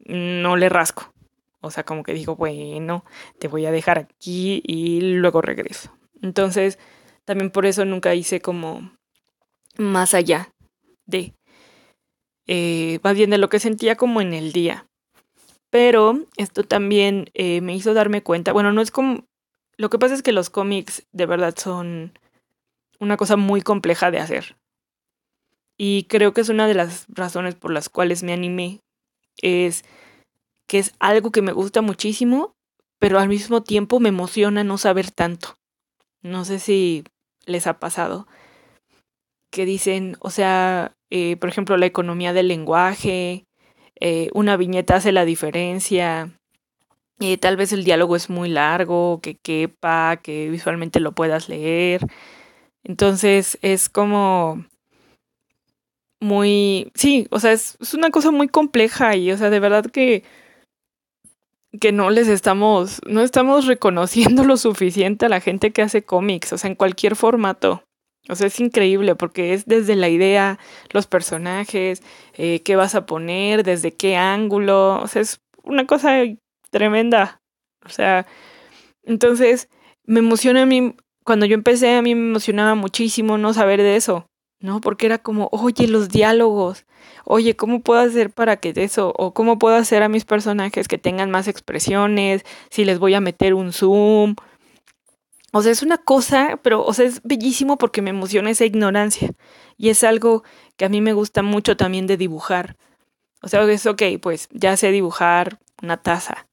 no 0.05 0.55
le 0.55 0.69
rasco. 0.69 1.13
O 1.61 1.71
sea, 1.71 1.83
como 1.83 2.03
que 2.03 2.13
digo, 2.13 2.35
bueno, 2.35 3.05
te 3.39 3.47
voy 3.47 3.65
a 3.65 3.71
dejar 3.71 3.97
aquí 3.99 4.61
y 4.65 5.01
luego 5.01 5.41
regreso. 5.41 5.95
Entonces, 6.21 6.77
también 7.25 7.51
por 7.51 7.65
eso 7.65 7.85
nunca 7.85 8.13
hice 8.15 8.41
como 8.41 8.91
más 9.77 10.13
allá 10.13 10.53
de, 11.05 11.33
eh, 12.47 12.99
más 13.03 13.15
bien 13.15 13.29
de 13.29 13.37
lo 13.37 13.49
que 13.49 13.59
sentía 13.59 13.95
como 13.95 14.21
en 14.21 14.33
el 14.33 14.51
día. 14.51 14.87
Pero 15.73 16.19
esto 16.37 16.61
también 16.61 17.31
eh, 17.33 17.59
me 17.61 17.75
hizo 17.75 17.95
darme 17.95 18.21
cuenta, 18.21 18.53
bueno, 18.53 18.71
no 18.71 18.79
es 18.79 18.91
como, 18.91 19.25
lo 19.75 19.89
que 19.89 19.97
pasa 19.97 20.13
es 20.13 20.21
que 20.21 20.31
los 20.31 20.51
cómics 20.51 21.07
de 21.13 21.25
verdad 21.25 21.55
son 21.57 22.13
una 22.99 23.17
cosa 23.17 23.37
muy 23.37 23.63
compleja 23.63 24.11
de 24.11 24.19
hacer. 24.19 24.55
Y 25.75 26.03
creo 26.03 26.31
que 26.31 26.41
es 26.41 26.49
una 26.49 26.67
de 26.67 26.75
las 26.75 27.07
razones 27.09 27.55
por 27.55 27.73
las 27.73 27.89
cuales 27.89 28.21
me 28.21 28.33
animé. 28.33 28.81
Es 29.41 29.83
que 30.67 30.77
es 30.77 30.93
algo 30.99 31.31
que 31.31 31.41
me 31.41 31.53
gusta 31.53 31.81
muchísimo, 31.81 32.53
pero 32.99 33.17
al 33.17 33.27
mismo 33.27 33.63
tiempo 33.63 33.99
me 33.99 34.09
emociona 34.09 34.63
no 34.63 34.77
saber 34.77 35.09
tanto. 35.09 35.55
No 36.21 36.45
sé 36.45 36.59
si 36.59 37.03
les 37.47 37.65
ha 37.65 37.79
pasado 37.79 38.27
que 39.49 39.65
dicen, 39.65 40.17
o 40.19 40.29
sea, 40.29 40.95
eh, 41.09 41.35
por 41.37 41.49
ejemplo, 41.49 41.77
la 41.77 41.87
economía 41.87 42.31
del 42.31 42.47
lenguaje, 42.47 43.47
eh, 44.05 44.29
una 44.33 44.57
viñeta 44.57 44.97
hace 44.97 45.13
la 45.13 45.23
diferencia, 45.23 46.29
eh, 47.21 47.37
tal 47.37 47.55
vez 47.55 47.71
el 47.71 47.85
diálogo 47.85 48.17
es 48.17 48.29
muy 48.29 48.49
largo, 48.49 49.21
que 49.21 49.35
quepa, 49.35 50.17
que 50.17 50.49
visualmente 50.49 50.99
lo 50.99 51.13
puedas 51.13 51.47
leer. 51.47 52.01
Entonces 52.83 53.57
es 53.61 53.87
como 53.87 54.65
muy, 56.19 56.91
sí, 56.95 57.27
o 57.31 57.39
sea, 57.39 57.53
es, 57.53 57.77
es 57.79 57.93
una 57.93 58.09
cosa 58.09 58.31
muy 58.31 58.49
compleja 58.49 59.15
y, 59.15 59.31
o 59.31 59.37
sea, 59.37 59.49
de 59.49 59.59
verdad 59.61 59.85
que 59.85 60.23
que 61.79 61.91
no 61.91 62.09
les 62.09 62.27
estamos, 62.27 63.01
no 63.07 63.21
estamos 63.21 63.65
reconociendo 63.67 64.43
lo 64.45 64.57
suficiente 64.57 65.27
a 65.27 65.29
la 65.29 65.39
gente 65.39 65.71
que 65.71 65.81
hace 65.81 66.03
cómics, 66.03 66.51
o 66.53 66.57
sea, 66.57 66.69
en 66.69 66.75
cualquier 66.75 67.15
formato. 67.15 67.83
O 68.29 68.35
sea, 68.35 68.47
es 68.47 68.59
increíble 68.59 69.15
porque 69.15 69.53
es 69.53 69.65
desde 69.65 69.95
la 69.95 70.09
idea, 70.09 70.59
los 70.91 71.07
personajes, 71.07 72.01
eh, 72.35 72.61
qué 72.61 72.75
vas 72.75 72.95
a 72.95 73.05
poner, 73.05 73.63
desde 73.63 73.91
qué 73.91 74.15
ángulo, 74.15 75.01
o 75.01 75.07
sea, 75.07 75.21
es 75.21 75.41
una 75.63 75.85
cosa 75.85 76.21
tremenda. 76.69 77.41
O 77.85 77.89
sea, 77.89 78.25
entonces 79.03 79.69
me 80.05 80.19
emociona 80.19 80.63
a 80.63 80.65
mí, 80.65 80.95
cuando 81.25 81.45
yo 81.45 81.55
empecé 81.55 81.95
a 81.95 82.01
mí 82.01 82.15
me 82.15 82.29
emocionaba 82.29 82.75
muchísimo 82.75 83.37
no 83.37 83.53
saber 83.53 83.81
de 83.81 83.97
eso. 83.97 84.27
¿no? 84.63 84.79
Porque 84.79 85.05
era 85.05 85.17
como, 85.17 85.49
oye, 85.51 85.87
los 85.89 86.07
diálogos, 86.07 86.85
oye, 87.25 87.57
¿cómo 87.57 87.81
puedo 87.81 87.99
hacer 87.99 88.31
para 88.31 88.57
que 88.57 88.71
eso, 88.77 89.13
o 89.17 89.33
cómo 89.33 89.59
puedo 89.59 89.75
hacer 89.75 90.03
a 90.03 90.09
mis 90.09 90.23
personajes 90.23 90.87
que 90.87 90.97
tengan 90.97 91.29
más 91.29 91.49
expresiones, 91.49 92.45
si 92.69 92.85
les 92.85 92.97
voy 92.97 93.13
a 93.13 93.19
meter 93.19 93.55
un 93.55 93.73
zoom. 93.73 94.35
O 95.55 95.61
sea, 95.61 95.71
es 95.71 95.83
una 95.83 95.99
cosa, 95.99 96.59
pero, 96.63 96.83
o 96.83 96.93
sea, 96.93 97.05
es 97.05 97.21
bellísimo 97.23 97.77
porque 97.77 98.01
me 98.01 98.09
emociona 98.09 98.49
esa 98.49 98.65
ignorancia. 98.65 99.29
Y 99.77 99.89
es 99.89 100.03
algo 100.03 100.43
que 100.77 100.85
a 100.85 100.89
mí 100.89 100.99
me 100.99 101.13
gusta 101.13 101.43
mucho 101.43 101.77
también 101.77 102.07
de 102.07 102.17
dibujar. 102.17 102.75
O 103.43 103.47
sea, 103.47 103.61
es 103.69 103.85
ok, 103.85 104.01
pues 104.19 104.49
ya 104.51 104.75
sé 104.77 104.91
dibujar 104.91 105.59
una 105.83 105.97
taza, 105.97 106.47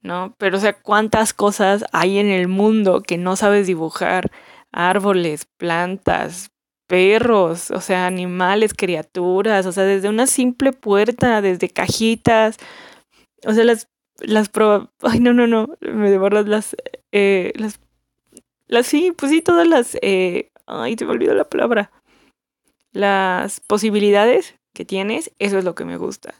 ¿no? 0.00 0.34
Pero, 0.38 0.56
o 0.56 0.60
sea, 0.60 0.72
¿cuántas 0.72 1.34
cosas 1.34 1.84
hay 1.92 2.18
en 2.18 2.28
el 2.28 2.48
mundo 2.48 3.02
que 3.02 3.18
no 3.18 3.36
sabes 3.36 3.66
dibujar? 3.66 4.30
Árboles, 4.72 5.46
plantas, 5.58 6.50
perros, 6.86 7.70
o 7.70 7.82
sea, 7.82 8.06
animales, 8.06 8.72
criaturas, 8.72 9.66
o 9.66 9.72
sea, 9.72 9.84
desde 9.84 10.08
una 10.08 10.26
simple 10.26 10.72
puerta, 10.72 11.42
desde 11.42 11.68
cajitas, 11.68 12.56
o 13.46 13.52
sea, 13.52 13.64
las, 13.64 13.88
las, 14.20 14.50
ay, 15.02 15.20
no, 15.20 15.34
no, 15.34 15.46
no, 15.46 15.68
me 15.80 16.10
devoras 16.10 16.46
las, 16.48 16.74
eh, 17.12 17.52
las, 17.56 17.80
las, 18.70 18.86
sí, 18.86 19.12
pues 19.16 19.32
sí, 19.32 19.42
todas 19.42 19.66
las, 19.66 19.98
eh, 20.00 20.50
ay, 20.66 20.94
te 20.94 21.04
me 21.04 21.10
olvidó 21.10 21.34
la 21.34 21.48
palabra, 21.48 21.90
las 22.92 23.60
posibilidades 23.60 24.54
que 24.72 24.84
tienes, 24.84 25.32
eso 25.40 25.58
es 25.58 25.64
lo 25.64 25.74
que 25.74 25.84
me 25.84 25.96
gusta. 25.96 26.34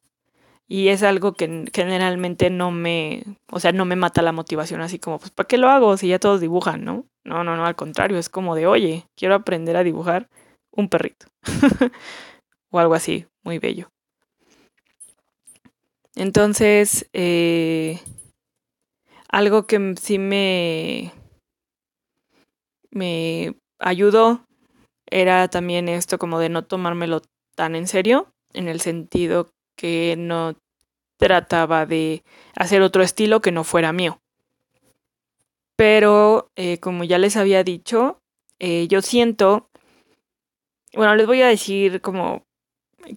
Y 0.69 0.89
es 0.89 1.03
algo 1.03 1.33
que 1.33 1.65
generalmente 1.75 2.49
no 2.49 2.71
me, 2.71 3.25
o 3.51 3.59
sea, 3.59 3.73
no 3.73 3.85
me 3.85 3.97
mata 3.97 4.23
la 4.23 4.31
motivación 4.31 4.81
así 4.81 5.01
como, 5.01 5.19
pues, 5.19 5.33
¿para 5.33 5.49
qué 5.49 5.59
lo 5.59 5.69
hago 5.69 5.97
si 5.97 6.07
ya 6.07 6.21
todos 6.21 6.41
dibujan, 6.41 6.85
no? 6.85 7.05
No, 7.25 7.43
no, 7.43 7.57
no, 7.57 7.67
al 7.67 7.75
contrario, 7.75 8.19
es 8.19 8.29
como 8.29 8.55
de, 8.55 8.69
oye, 8.69 9.07
quiero 9.17 9.35
aprender 9.35 9.77
a 9.77 9.83
dibujar 9.83 10.29
un 10.71 10.89
perrito. 10.89 11.27
o 12.71 12.79
algo 12.79 12.95
así, 12.95 13.27
muy 13.43 13.59
bello. 13.59 13.91
Entonces, 16.15 17.09
eh, 17.13 17.99
algo 19.29 19.67
que 19.67 19.95
sí 20.01 20.19
me, 20.21 21.13
me 22.91 23.55
ayudó 23.79 24.45
era 25.07 25.49
también 25.49 25.89
esto 25.89 26.19
como 26.19 26.39
de 26.39 26.49
no 26.49 26.65
tomármelo 26.65 27.23
tan 27.57 27.75
en 27.75 27.89
serio, 27.89 28.29
en 28.53 28.69
el 28.69 28.81
sentido 28.81 29.49
que 29.77 30.15
no 30.17 30.55
trataba 31.19 31.87
de 31.87 32.23
hacer 32.55 32.83
otro 32.83 33.03
estilo 33.03 33.41
que 33.41 33.53
no 33.53 33.65
fuera 33.65 33.93
mío. 33.93 34.21
Pero, 35.77 36.49
eh, 36.57 36.79
como 36.79 37.05
ya 37.05 37.19
les 37.19 37.37
había 37.37 37.65
dicho, 37.65 38.19
eh, 38.59 38.87
yo 38.89 39.03
siento 39.03 39.71
bueno, 40.95 41.15
les 41.15 41.27
voy 41.27 41.43
a 41.43 41.49
decir 41.49 42.01
como 42.01 42.43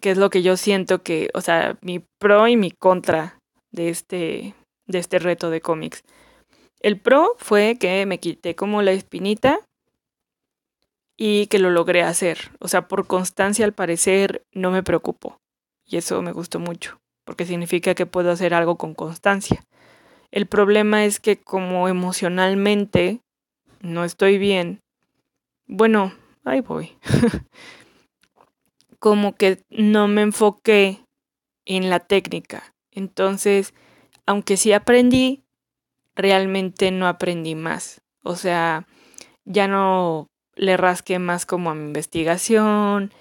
qué 0.02 0.12
es 0.12 0.18
lo 0.18 0.30
que 0.30 0.44
yo 0.44 0.58
siento 0.58 1.02
que, 1.02 1.30
o 1.34 1.42
sea, 1.42 1.78
mi 1.82 2.00
pro 2.20 2.48
y 2.48 2.56
mi 2.56 2.72
contra 2.72 3.40
de 3.72 3.90
este, 3.90 4.56
de 4.88 5.00
este 5.00 5.20
reto 5.20 5.50
de 5.50 5.62
cómics. 5.62 6.04
El 6.84 7.00
pro 7.00 7.36
fue 7.38 7.78
que 7.80 8.06
me 8.06 8.20
quité 8.20 8.56
como 8.56 8.82
la 8.82 8.92
espinita 8.92 9.62
y 11.16 11.48
que 11.48 11.58
lo 11.58 11.70
logré 11.70 12.04
hacer. 12.04 12.52
O 12.60 12.68
sea, 12.68 12.90
por 12.90 13.08
constancia 13.08 13.64
al 13.64 13.74
parecer 13.74 14.46
no 14.52 14.70
me 14.70 14.84
preocupo. 14.84 15.40
Y 15.86 15.96
eso 15.96 16.22
me 16.22 16.34
gustó 16.34 16.60
mucho, 16.60 17.00
porque 17.24 17.46
significa 17.46 17.96
que 17.96 18.06
puedo 18.06 18.32
hacer 18.32 18.54
algo 18.54 18.78
con 18.78 18.94
constancia. 18.94 19.64
El 20.30 20.46
problema 20.46 21.06
es 21.06 21.22
que 21.22 21.38
como 21.38 21.88
emocionalmente 21.88 23.22
no 23.80 24.04
estoy 24.04 24.38
bien, 24.38 24.82
bueno, 25.68 26.14
ahí 26.44 26.60
voy. 26.60 26.98
como 29.00 29.36
que 29.36 29.64
no 29.70 30.10
me 30.10 30.22
enfoqué 30.22 31.06
en 31.66 31.90
la 31.90 32.02
técnica. 32.02 32.74
Entonces, 32.92 33.74
aunque 34.26 34.58
sí 34.58 34.74
aprendí, 34.74 35.43
realmente 36.16 36.92
no 36.92 37.08
aprendí 37.08 37.56
más. 37.56 38.02
O 38.24 38.36
sea, 38.36 38.88
ya 39.46 39.68
no 39.68 40.28
le 40.56 40.78
rasqué 40.78 41.20
más 41.20 41.46
como 41.46 41.72
a 41.72 41.76
mi 41.76 41.86
investigación, 41.86 43.12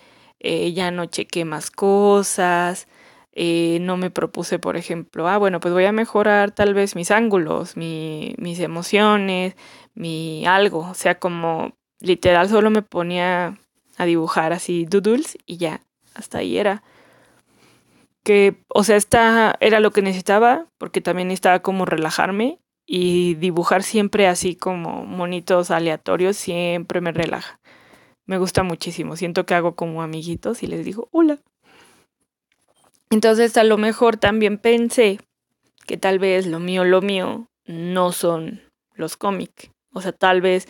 eh, 0.40 0.72
ya 0.72 0.90
no 0.90 1.06
chequé 1.06 1.44
más 1.44 1.70
cosas, 1.70 2.88
eh, 3.32 3.78
no 3.80 3.96
me 3.96 4.10
propuse, 4.10 4.58
por 4.58 4.76
ejemplo, 4.76 5.28
ah, 5.28 5.38
bueno, 5.38 5.60
pues 5.60 5.72
voy 5.72 5.84
a 5.86 5.92
mejorar 5.92 6.50
tal 6.52 6.74
vez 6.74 6.96
mis 6.96 7.10
ángulos, 7.10 7.76
mi, 7.76 8.34
mis 8.38 8.60
emociones, 8.60 9.56
mi 9.94 10.44
algo, 10.46 10.80
o 10.80 10.94
sea, 10.94 11.18
como 11.18 11.72
literal 12.00 12.48
solo 12.48 12.70
me 12.70 12.82
ponía 12.82 13.58
a 13.96 14.04
dibujar 14.04 14.52
así 14.52 14.84
doodles 14.84 15.38
y 15.46 15.56
ya, 15.56 15.82
hasta 16.14 16.38
ahí 16.38 16.58
era. 16.58 16.82
Que, 18.24 18.62
o 18.68 18.84
sea, 18.84 18.96
esta 18.96 19.56
era 19.60 19.80
lo 19.80 19.90
que 19.90 20.02
necesitaba, 20.02 20.66
porque 20.78 21.00
también 21.00 21.28
necesitaba 21.28 21.60
como 21.60 21.86
relajarme 21.86 22.61
y 22.86 23.34
dibujar 23.34 23.82
siempre 23.82 24.26
así 24.26 24.56
como 24.56 25.04
monitos 25.04 25.70
aleatorios 25.70 26.36
siempre 26.36 27.00
me 27.00 27.12
relaja. 27.12 27.60
Me 28.26 28.38
gusta 28.38 28.62
muchísimo. 28.62 29.16
Siento 29.16 29.46
que 29.46 29.54
hago 29.54 29.74
como 29.74 30.02
amiguitos 30.02 30.62
y 30.62 30.66
les 30.66 30.84
digo 30.84 31.08
hola. 31.12 31.38
Entonces 33.10 33.56
a 33.56 33.64
lo 33.64 33.78
mejor 33.78 34.16
también 34.16 34.58
pensé 34.58 35.20
que 35.86 35.96
tal 35.96 36.18
vez 36.18 36.46
lo 36.46 36.60
mío, 36.60 36.84
lo 36.84 37.02
mío 37.02 37.46
no 37.66 38.12
son 38.12 38.62
los 38.94 39.16
cómics. 39.16 39.70
O 39.92 40.00
sea, 40.00 40.12
tal 40.12 40.40
vez 40.40 40.68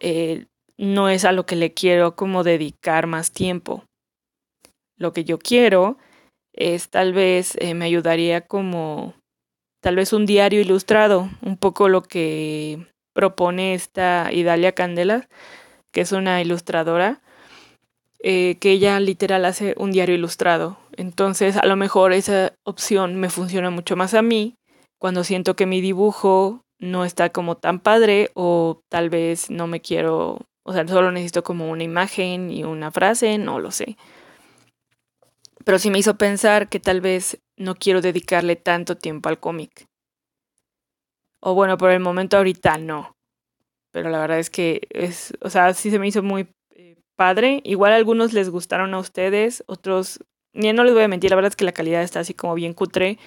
eh, 0.00 0.46
no 0.76 1.08
es 1.08 1.24
a 1.24 1.32
lo 1.32 1.46
que 1.46 1.56
le 1.56 1.72
quiero 1.72 2.16
como 2.16 2.42
dedicar 2.42 3.06
más 3.06 3.30
tiempo. 3.30 3.84
Lo 4.96 5.12
que 5.12 5.24
yo 5.24 5.38
quiero 5.38 5.98
es 6.52 6.88
tal 6.88 7.12
vez 7.12 7.56
eh, 7.60 7.74
me 7.74 7.84
ayudaría 7.84 8.40
como 8.42 9.14
tal 9.84 9.96
vez 9.96 10.14
un 10.14 10.24
diario 10.24 10.62
ilustrado, 10.62 11.28
un 11.42 11.58
poco 11.58 11.90
lo 11.90 12.00
que 12.00 12.86
propone 13.12 13.74
esta 13.74 14.32
Idalia 14.32 14.72
Candela, 14.72 15.28
que 15.92 16.00
es 16.00 16.12
una 16.12 16.40
ilustradora, 16.40 17.20
eh, 18.18 18.56
que 18.60 18.70
ella 18.70 18.98
literal 18.98 19.44
hace 19.44 19.74
un 19.76 19.92
diario 19.92 20.14
ilustrado. 20.14 20.78
Entonces, 20.96 21.58
a 21.58 21.66
lo 21.66 21.76
mejor 21.76 22.14
esa 22.14 22.54
opción 22.64 23.16
me 23.16 23.28
funciona 23.28 23.68
mucho 23.68 23.94
más 23.94 24.14
a 24.14 24.22
mí 24.22 24.54
cuando 24.98 25.22
siento 25.22 25.54
que 25.54 25.66
mi 25.66 25.82
dibujo 25.82 26.62
no 26.78 27.04
está 27.04 27.28
como 27.28 27.58
tan 27.58 27.78
padre 27.78 28.30
o 28.32 28.80
tal 28.88 29.10
vez 29.10 29.50
no 29.50 29.66
me 29.66 29.82
quiero, 29.82 30.38
o 30.64 30.72
sea, 30.72 30.88
solo 30.88 31.12
necesito 31.12 31.42
como 31.42 31.68
una 31.70 31.82
imagen 31.82 32.50
y 32.50 32.64
una 32.64 32.90
frase, 32.90 33.36
no 33.36 33.58
lo 33.58 33.70
sé. 33.70 33.98
Pero 35.62 35.78
sí 35.78 35.90
me 35.90 35.98
hizo 35.98 36.16
pensar 36.16 36.70
que 36.70 36.80
tal 36.80 37.02
vez 37.02 37.38
no 37.56 37.74
quiero 37.74 38.00
dedicarle 38.00 38.56
tanto 38.56 38.96
tiempo 38.96 39.28
al 39.28 39.40
cómic. 39.40 39.86
O 41.40 41.54
bueno, 41.54 41.76
por 41.76 41.90
el 41.90 42.00
momento 42.00 42.36
ahorita 42.36 42.78
no. 42.78 43.16
Pero 43.92 44.10
la 44.10 44.18
verdad 44.18 44.38
es 44.38 44.50
que 44.50 44.86
es, 44.90 45.34
o 45.40 45.50
sea, 45.50 45.72
sí 45.74 45.90
se 45.90 45.98
me 45.98 46.08
hizo 46.08 46.22
muy 46.22 46.48
eh, 46.70 46.96
padre. 47.16 47.60
Igual 47.64 47.92
algunos 47.92 48.32
les 48.32 48.50
gustaron 48.50 48.94
a 48.94 48.98
ustedes, 48.98 49.62
otros, 49.66 50.20
ni 50.52 50.72
no 50.72 50.84
les 50.84 50.94
voy 50.94 51.02
a 51.02 51.08
mentir, 51.08 51.30
la 51.30 51.36
verdad 51.36 51.50
es 51.50 51.56
que 51.56 51.64
la 51.64 51.72
calidad 51.72 52.02
está 52.02 52.20
así 52.20 52.34
como 52.34 52.54
bien 52.54 52.74
cutre. 52.74 53.18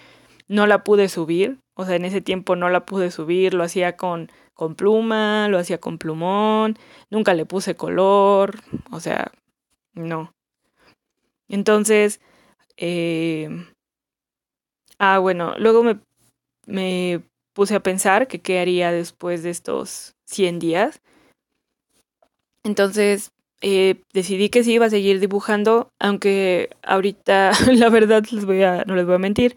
No 0.48 0.66
la 0.66 0.84
pude 0.84 1.10
subir, 1.10 1.60
o 1.76 1.86
sea, 1.86 1.96
en 1.96 2.06
ese 2.06 2.22
tiempo 2.22 2.56
no 2.56 2.70
la 2.70 2.86
pude 2.86 3.12
subir, 3.12 3.54
lo 3.54 3.64
hacía 3.64 3.98
con, 3.98 4.32
con 4.54 4.76
pluma, 4.76 5.48
lo 5.50 5.60
hacía 5.60 5.78
con 5.80 5.98
plumón, 5.98 6.78
nunca 7.10 7.34
le 7.34 7.46
puse 7.46 7.76
color, 7.76 8.60
o 8.92 9.00
sea, 9.00 9.32
no. 9.94 10.34
Entonces, 11.50 12.20
eh, 12.78 13.50
ah, 15.00 15.20
bueno, 15.20 15.56
luego 15.58 15.84
me, 15.84 16.00
me 16.66 17.22
puse 17.54 17.76
a 17.76 17.82
pensar 17.82 18.28
que 18.28 18.40
qué 18.40 18.60
haría 18.60 18.92
después 18.92 19.44
de 19.44 19.50
estos 19.50 20.16
100 20.26 20.60
días. 20.60 21.02
Entonces, 22.64 23.32
eh, 23.62 24.02
decidí 24.14 24.50
que 24.50 24.64
sí 24.64 24.74
iba 24.74 24.86
a 24.86 24.90
seguir 24.90 25.20
dibujando, 25.20 25.90
aunque 26.00 26.70
ahorita, 26.84 27.52
la 27.74 27.90
verdad, 27.90 28.24
no 28.32 28.96
les 28.96 29.06
voy 29.06 29.16
a 29.16 29.20
mentir, 29.20 29.56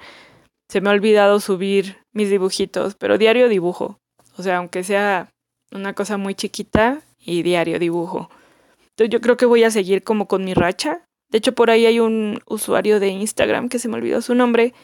se 0.68 0.80
me 0.80 0.90
ha 0.90 0.92
olvidado 0.92 1.40
subir 1.40 1.98
mis 2.12 2.30
dibujitos, 2.30 2.94
pero 2.94 3.18
diario 3.18 3.48
dibujo. 3.48 3.98
O 4.36 4.42
sea, 4.42 4.58
aunque 4.58 4.84
sea 4.84 5.30
una 5.72 5.94
cosa 5.94 6.16
muy 6.16 6.34
chiquita 6.34 7.02
y 7.18 7.42
diario 7.42 7.78
dibujo. 7.78 8.30
Entonces 8.90 9.10
yo 9.10 9.20
creo 9.20 9.36
que 9.36 9.46
voy 9.46 9.64
a 9.64 9.70
seguir 9.70 10.02
como 10.02 10.26
con 10.26 10.44
mi 10.44 10.54
racha 10.54 11.04
de 11.30 11.38
hecho, 11.38 11.54
por 11.54 11.70
ahí 11.70 11.86
hay 11.86 12.00
un 12.00 12.40
usuario 12.46 12.98
de 12.98 13.08
Instagram 13.08 13.68
que 13.68 13.78
se 13.78 13.88
me 13.88 13.96
olvidó 13.96 14.20
su 14.20 14.34
nombre. 14.34 14.74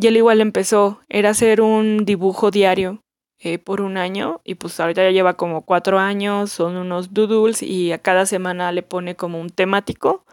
Y 0.00 0.06
él 0.06 0.16
igual 0.16 0.40
empezó, 0.40 1.02
era 1.10 1.28
hacer 1.28 1.60
un 1.60 2.06
dibujo 2.06 2.50
diario 2.50 3.02
eh, 3.38 3.58
por 3.58 3.82
un 3.82 3.98
año. 3.98 4.40
Y 4.44 4.54
pues 4.54 4.80
ahorita 4.80 5.02
ya 5.02 5.10
lleva 5.10 5.34
como 5.34 5.60
cuatro 5.66 5.98
años, 5.98 6.50
son 6.50 6.76
unos 6.76 7.12
doodles 7.12 7.62
y 7.62 7.92
a 7.92 7.98
cada 7.98 8.24
semana 8.24 8.72
le 8.72 8.82
pone 8.82 9.14
como 9.14 9.38
un 9.38 9.50
temático. 9.50 10.24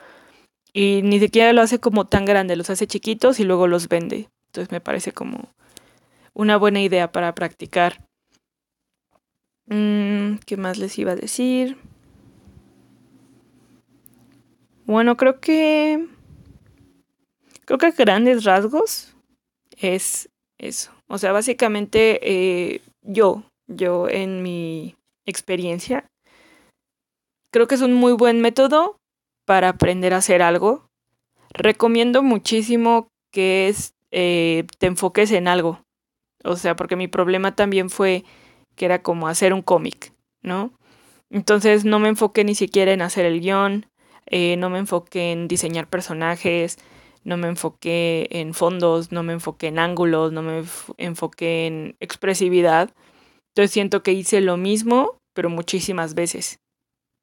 Y 0.71 1.01
ni 1.03 1.19
siquiera 1.19 1.51
lo 1.51 1.62
hace 1.62 1.80
como 1.80 2.08
tan 2.08 2.23
grande, 2.23 2.56
los 2.56 2.69
hace 2.69 2.88
chiquitos 2.88 3.41
y 3.41 3.43
luego 3.43 3.67
los 3.67 3.89
vende. 3.89 4.30
Entonces 4.45 4.71
me 4.71 4.80
parece 4.80 5.12
como 5.12 5.49
una 6.34 6.56
buena 6.56 6.80
idea 6.80 7.12
para 7.12 7.36
practicar. 7.36 8.06
Mm, 9.65 10.36
¿Qué 10.45 10.56
más 10.56 10.77
les 10.77 10.97
iba 10.97 11.12
a 11.12 11.17
decir? 11.17 11.75
Bueno, 14.86 15.17
creo 15.17 15.41
que. 15.41 16.08
Creo 17.65 17.77
que 17.77 17.91
grandes 17.91 18.45
rasgos 18.45 19.16
es 19.78 20.30
eso. 20.58 20.92
O 21.08 21.18
sea, 21.18 21.32
básicamente 21.32 22.20
eh, 22.22 22.82
yo, 23.02 23.44
yo 23.68 24.10
en 24.10 24.42
mi 24.42 24.96
experiencia, 25.26 26.06
creo 27.52 27.68
que 27.68 27.76
es 27.76 27.82
un 27.82 27.94
muy 27.94 28.13
buen 28.13 28.42
método 28.42 28.98
para 29.46 29.70
aprender 29.70 30.13
a 30.13 30.18
hacer 30.18 30.42
algo. 30.42 30.88
Recomiendo 31.54 32.24
muchísimo 32.24 33.08
que 33.32 33.68
es, 33.70 33.94
eh, 34.12 34.66
te 34.80 34.88
enfoques 34.88 35.32
en 35.32 35.48
algo. 35.48 35.82
O 36.44 36.56
sea, 36.56 36.76
porque 36.76 36.96
mi 36.96 37.08
problema 37.08 37.56
también 37.56 37.90
fue 37.90 38.24
que 38.76 38.86
era 38.86 39.02
como 39.02 39.28
hacer 39.28 39.54
un 39.54 39.62
cómic, 39.62 40.13
¿no? 40.42 40.72
Entonces 41.30 41.84
no 41.84 42.00
me 42.00 42.10
enfoqué 42.10 42.44
ni 42.44 42.56
siquiera 42.56 42.94
en 42.94 43.02
hacer 43.02 43.26
el 43.26 43.42
guion, 43.42 43.88
eh, 44.28 44.56
no 44.58 44.70
me 44.70 44.80
enfoqué 44.80 45.32
en 45.32 45.48
diseñar 45.48 45.88
personajes, 45.88 46.78
no 47.28 47.36
me 47.36 47.50
enfoqué 47.50 48.30
en 48.32 48.54
fondos, 48.54 49.12
no 49.12 49.22
me 49.22 49.34
enfoqué 49.34 49.68
en 49.68 49.80
ángulos, 49.80 50.32
no 50.32 50.42
me 50.42 50.63
enfoqué 50.98 51.68
en 51.68 51.98
expresividad. 52.00 52.90
Entonces 53.50 53.72
siento 53.72 54.02
que 54.02 54.13
hice 54.13 54.40
lo 54.40 54.56
mismo, 54.56 55.18
pero 55.34 55.50
muchísimas 55.50 56.13
veces. 56.13 56.62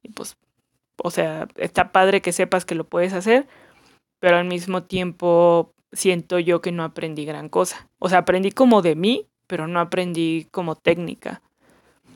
Y 0.02 0.10
pues, 0.10 0.36
o 1.02 1.10
sea, 1.10 1.48
está 1.56 1.90
padre 1.90 2.20
que 2.20 2.32
sepas 2.32 2.66
que 2.66 2.74
lo 2.74 2.84
puedes 2.84 3.14
hacer, 3.14 3.46
pero 4.20 4.36
al 4.36 4.44
mismo 4.44 4.82
tiempo 4.82 5.72
siento 5.90 6.38
yo 6.38 6.60
que 6.60 6.70
no 6.70 6.84
aprendí 6.84 7.24
gran 7.24 7.48
cosa. 7.48 7.88
O 7.98 8.10
sea, 8.10 8.18
aprendí 8.18 8.52
como 8.52 8.82
de 8.82 8.96
mí, 8.96 9.26
pero 9.46 9.68
no 9.68 9.80
aprendí 9.80 10.48
como 10.50 10.76
técnica. 10.76 11.40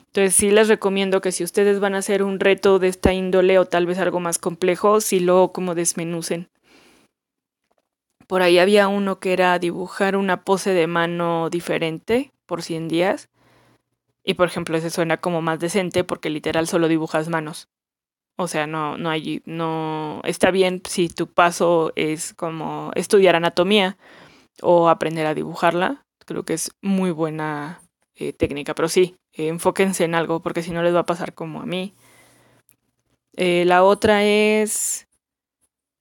Entonces 0.05 0.35
sí 0.35 0.51
les 0.51 0.67
recomiendo 0.67 1.21
que 1.21 1.31
si 1.31 1.43
ustedes 1.43 1.79
van 1.79 1.95
a 1.95 1.99
hacer 1.99 2.21
un 2.21 2.39
reto 2.39 2.77
de 2.77 2.87
esta 2.87 3.13
índole 3.13 3.57
o 3.57 3.65
tal 3.65 3.87
vez 3.87 3.97
algo 3.97 4.19
más 4.19 4.37
complejo, 4.37 5.01
sí 5.01 5.19
lo 5.19 5.51
como 5.51 5.73
desmenucen. 5.73 6.49
Por 8.29 8.43
ahí 8.43 8.59
había 8.59 8.87
uno 8.89 9.19
que 9.19 9.33
era 9.33 9.57
dibujar 9.57 10.15
una 10.15 10.43
pose 10.43 10.75
de 10.75 10.85
mano 10.85 11.49
diferente 11.49 12.31
por 12.45 12.61
100 12.61 12.87
días. 12.87 13.27
Y 14.23 14.35
por 14.35 14.47
ejemplo, 14.47 14.77
ese 14.77 14.91
suena 14.91 15.17
como 15.17 15.41
más 15.41 15.59
decente 15.59 16.03
porque 16.03 16.29
literal 16.29 16.67
solo 16.67 16.87
dibujas 16.87 17.27
manos. 17.27 17.69
O 18.37 18.47
sea, 18.47 18.67
no, 18.67 18.99
no 18.99 19.09
hay, 19.09 19.41
no, 19.45 20.21
está 20.25 20.51
bien 20.51 20.83
si 20.87 21.09
tu 21.09 21.25
paso 21.25 21.91
es 21.95 22.35
como 22.35 22.91
estudiar 22.93 23.35
anatomía 23.35 23.97
o 24.61 24.89
aprender 24.89 25.25
a 25.25 25.33
dibujarla. 25.33 26.05
Creo 26.23 26.43
que 26.43 26.53
es 26.53 26.69
muy 26.83 27.09
buena 27.09 27.81
eh, 28.13 28.31
técnica, 28.31 28.75
pero 28.75 28.89
sí, 28.89 29.15
enfóquense 29.33 30.03
en 30.03 30.13
algo 30.13 30.39
porque 30.43 30.61
si 30.61 30.69
no 30.69 30.83
les 30.83 30.93
va 30.93 30.99
a 30.99 31.05
pasar 31.07 31.33
como 31.33 31.61
a 31.61 31.65
mí. 31.65 31.95
Eh, 33.37 33.65
la 33.65 33.83
otra 33.83 34.23
es... 34.23 35.08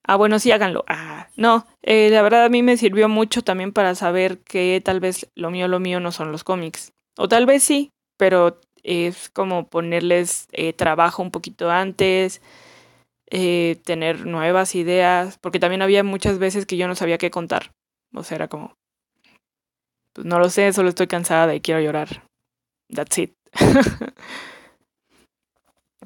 Ah, 0.08 0.16
bueno, 0.16 0.38
sí, 0.38 0.50
háganlo. 0.50 0.84
Ah, 0.88 1.28
no, 1.36 1.66
eh, 1.82 2.08
la 2.10 2.22
verdad 2.22 2.46
a 2.46 2.48
mí 2.48 2.62
me 2.62 2.78
sirvió 2.78 3.10
mucho 3.10 3.42
también 3.42 3.72
para 3.72 3.94
saber 3.94 4.38
que 4.38 4.80
tal 4.82 5.00
vez 5.00 5.28
lo 5.34 5.50
mío, 5.50 5.68
lo 5.68 5.80
mío 5.80 6.00
no 6.00 6.12
son 6.12 6.32
los 6.32 6.44
cómics. 6.44 6.92
O 7.18 7.28
tal 7.28 7.44
vez 7.44 7.62
sí, 7.62 7.90
pero 8.16 8.58
es 8.82 9.28
como 9.28 9.68
ponerles 9.68 10.48
trabajo 10.76 11.22
un 11.22 11.30
poquito 11.30 11.70
antes, 11.70 12.40
tener 13.84 14.24
nuevas 14.26 14.74
ideas, 14.74 15.38
porque 15.38 15.60
también 15.60 15.82
había 15.82 16.02
muchas 16.04 16.38
veces 16.38 16.64
que 16.64 16.78
yo 16.78 16.88
no 16.88 16.94
sabía 16.94 17.18
qué 17.18 17.30
contar. 17.30 17.72
O 18.14 18.22
sea, 18.22 18.36
era 18.36 18.48
como, 18.48 18.74
pues 20.14 20.26
no 20.26 20.38
lo 20.38 20.48
sé, 20.50 20.72
solo 20.72 20.88
estoy 20.88 21.06
cansada 21.06 21.54
y 21.54 21.60
quiero 21.60 21.80
llorar. 21.80 22.24
That's 22.94 23.18
it. 23.18 23.34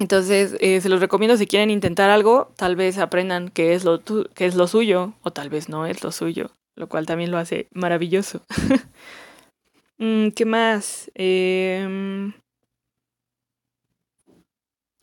Entonces, 0.03 0.57
eh, 0.59 0.81
se 0.81 0.89
los 0.89 0.99
recomiendo 0.99 1.37
si 1.37 1.47
quieren 1.47 1.71
intentar 1.71 2.11
algo, 2.11 2.53
tal 2.57 2.75
vez 2.75 2.99
aprendan 2.99 3.51
qué 3.51 3.73
es, 3.75 3.85
lo 3.85 4.03
qué 4.35 4.47
es 4.47 4.57
lo 4.57 4.67
suyo, 4.67 5.15
o 5.23 5.31
tal 5.31 5.49
vez 5.49 5.69
no 5.69 5.87
es 5.87 6.03
lo 6.03 6.11
suyo, 6.11 6.51
lo 6.75 6.89
cual 6.89 7.07
también 7.07 7.31
lo 7.31 7.39
hace 7.39 7.69
maravilloso. 7.73 8.43
Mm, 9.99 10.31
¿Qué 10.31 10.45
más? 10.45 11.13
Em, 11.15 12.33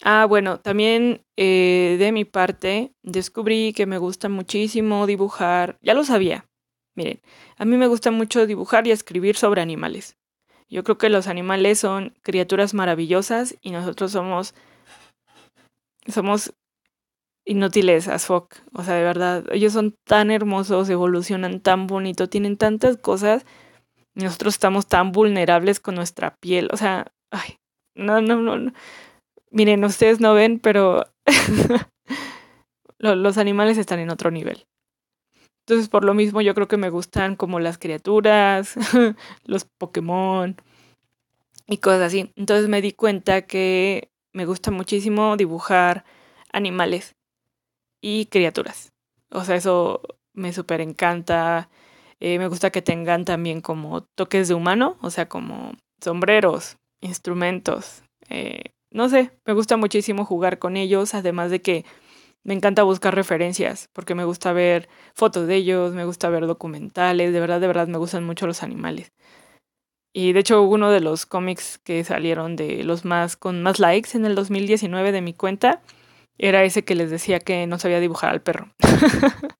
ah, 0.04 0.26
bueno, 0.26 0.60
también 0.60 1.22
eh, 1.38 1.96
de 1.98 2.12
mi 2.12 2.26
parte 2.26 2.92
descubrí 3.02 3.72
que 3.72 3.86
me 3.86 3.98
gusta 3.98 4.28
muchísimo 4.28 5.08
dibujar. 5.08 5.78
Ya 5.82 5.94
lo 5.94 6.04
sabía. 6.04 6.46
Miren, 6.96 7.22
a 7.56 7.64
mí 7.64 7.78
me 7.78 7.88
gusta 7.88 8.12
mucho 8.12 8.46
dibujar 8.46 8.88
y 8.88 8.92
escribir 8.92 9.38
sobre 9.38 9.62
animales. 9.62 10.18
Yo 10.68 10.84
creo 10.84 10.98
que 10.98 11.08
los 11.10 11.28
animales 11.28 11.80
son 11.80 12.14
criaturas 12.22 12.74
maravillosas 12.74 13.56
y 13.62 13.72
nosotros 13.72 14.12
somos 14.12 14.54
somos 16.12 16.54
inútiles 17.46 18.08
as 18.08 18.26
fuck. 18.26 18.56
O 18.74 18.84
sea, 18.84 18.96
de 18.96 19.04
verdad, 19.04 19.46
ellos 19.52 19.74
son 19.74 19.96
tan 20.06 20.32
hermosos, 20.32 20.90
evolucionan 20.90 21.60
tan 21.62 21.88
bonito, 21.88 22.30
tienen 22.30 22.58
tantas 22.58 22.98
cosas. 22.98 23.46
Nosotros 24.16 24.56
estamos 24.56 24.88
tan 24.88 25.12
vulnerables 25.12 25.80
con 25.80 25.96
nuestra 25.96 26.36
piel. 26.38 26.70
O 26.72 26.78
sea, 26.78 27.12
ay, 27.32 27.58
no, 27.96 28.22
no, 28.22 28.38
no. 28.42 28.72
Miren, 29.52 29.84
ustedes 29.84 30.20
no 30.20 30.34
ven, 30.34 30.60
pero 30.60 31.06
los 33.00 33.38
animales 33.38 33.78
están 33.78 34.00
en 34.00 34.10
otro 34.10 34.32
nivel. 34.32 34.66
Entonces, 35.66 35.90
por 35.90 36.04
lo 36.04 36.14
mismo, 36.14 36.42
yo 36.42 36.56
creo 36.56 36.68
que 36.68 36.78
me 36.78 36.90
gustan 36.90 37.36
como 37.36 37.60
las 37.60 37.78
criaturas, 37.78 38.76
los 39.46 39.66
Pokémon 39.66 40.56
y 41.68 41.78
cosas 41.78 42.02
así. 42.02 42.32
Entonces 42.36 42.70
me 42.70 42.82
di 42.82 42.92
cuenta 42.92 43.44
que 43.44 44.10
me 44.34 44.46
gusta 44.46 44.72
muchísimo 44.72 45.38
dibujar 45.38 46.06
animales 46.52 47.16
y 48.02 48.28
criaturas. 48.28 48.92
O 49.32 49.44
sea, 49.44 49.56
eso 49.56 50.02
me 50.34 50.54
súper 50.54 50.82
encanta. 50.82 51.70
Eh, 52.20 52.40
me 52.40 52.48
gusta 52.48 52.70
que 52.72 52.82
tengan 52.82 53.26
también 53.26 53.62
como 53.62 54.02
toques 54.16 54.48
de 54.48 54.54
humano, 54.54 54.98
o 55.02 55.10
sea, 55.10 55.28
como 55.30 55.74
sombreros, 56.02 56.78
instrumentos. 57.02 58.04
Eh, 58.30 58.72
no 58.92 59.10
sé, 59.10 59.32
me 59.46 59.54
gusta 59.54 59.78
muchísimo 59.78 60.26
jugar 60.26 60.60
con 60.60 60.76
ellos, 60.78 61.14
además 61.14 61.52
de 61.52 61.62
que 61.62 61.86
me 62.44 62.54
encanta 62.54 62.84
buscar 62.84 63.16
referencias, 63.16 63.90
porque 63.94 64.16
me 64.16 64.26
gusta 64.26 64.54
ver 64.54 64.90
fotos 65.14 65.48
de 65.48 65.56
ellos, 65.56 65.94
me 65.94 66.06
gusta 66.06 66.30
ver 66.30 66.48
documentales, 66.48 67.34
de 67.34 67.40
verdad, 67.40 67.62
de 67.62 67.68
verdad 67.68 67.88
me 67.88 67.98
gustan 67.98 68.26
mucho 68.26 68.48
los 68.48 68.64
animales. 68.64 69.12
Y 70.14 70.34
de 70.34 70.40
hecho, 70.40 70.64
uno 70.64 70.92
de 70.92 71.02
los 71.02 71.26
cómics 71.26 71.78
que 71.80 72.04
salieron 72.04 72.56
de 72.56 72.84
los 72.84 73.06
más 73.06 73.36
con 73.36 73.62
más 73.62 73.80
likes 73.80 74.18
en 74.18 74.26
el 74.26 74.36
2019 74.36 75.12
de 75.12 75.22
mi 75.22 75.34
cuenta 75.34 75.82
era 76.38 76.64
ese 76.64 76.84
que 76.84 76.96
les 76.96 77.12
decía 77.12 77.40
que 77.40 77.68
no 77.68 77.78
sabía 77.78 78.00
dibujar 78.00 78.32
al 78.32 78.42
perro. 78.42 78.70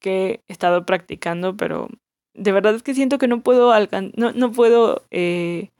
que 0.00 0.40
he 0.48 0.52
estado 0.52 0.86
practicando, 0.86 1.56
pero 1.56 1.88
de 2.34 2.52
verdad 2.52 2.74
es 2.74 2.82
que 2.82 2.94
siento 2.94 3.18
que 3.18 3.28
no 3.28 3.42
puedo 3.42 3.72
no, 4.16 4.32
no 4.32 4.52
puedo 4.52 5.06
eh, 5.10 5.70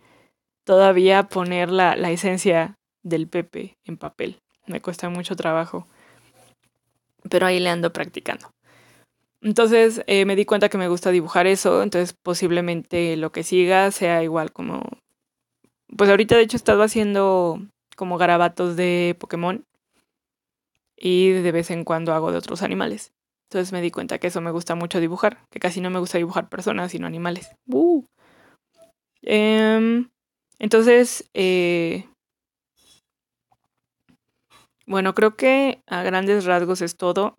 todavía 0.64 1.24
poner 1.24 1.70
la, 1.70 1.96
la 1.96 2.10
esencia 2.10 2.78
del 3.02 3.28
Pepe 3.28 3.78
en 3.84 3.96
papel. 3.96 4.40
Me 4.66 4.80
cuesta 4.80 5.08
mucho 5.08 5.34
trabajo. 5.34 5.86
Pero 7.30 7.46
ahí 7.46 7.58
le 7.58 7.70
ando 7.70 7.92
practicando. 7.92 8.50
Entonces 9.40 10.02
eh, 10.06 10.24
me 10.24 10.36
di 10.36 10.44
cuenta 10.44 10.68
que 10.68 10.78
me 10.78 10.88
gusta 10.88 11.10
dibujar 11.10 11.46
eso, 11.46 11.82
entonces 11.82 12.14
posiblemente 12.22 13.16
lo 13.16 13.30
que 13.32 13.44
siga 13.44 13.90
sea 13.90 14.22
igual 14.22 14.52
como... 14.52 14.82
Pues 15.96 16.10
ahorita 16.10 16.36
de 16.36 16.42
hecho 16.42 16.56
he 16.56 16.58
estado 16.58 16.82
haciendo 16.82 17.60
como 17.96 18.18
garabatos 18.18 18.76
de 18.76 19.16
Pokémon 19.18 19.64
y 20.96 21.30
de 21.30 21.52
vez 21.52 21.70
en 21.70 21.84
cuando 21.84 22.12
hago 22.12 22.32
de 22.32 22.38
otros 22.38 22.62
animales. 22.62 23.12
Entonces 23.48 23.72
me 23.72 23.80
di 23.80 23.90
cuenta 23.90 24.18
que 24.18 24.26
eso 24.26 24.40
me 24.40 24.50
gusta 24.50 24.74
mucho 24.74 25.00
dibujar, 25.00 25.38
que 25.50 25.60
casi 25.60 25.80
no 25.80 25.88
me 25.88 26.00
gusta 26.00 26.18
dibujar 26.18 26.48
personas, 26.48 26.92
sino 26.92 27.06
animales. 27.06 27.50
¡Uh! 27.66 28.04
entonces, 30.58 31.28
eh, 31.34 32.08
bueno, 34.86 35.14
creo 35.14 35.36
que 35.36 35.82
a 35.86 36.02
grandes 36.02 36.44
rasgos 36.44 36.82
es 36.82 36.96
todo. 36.96 37.36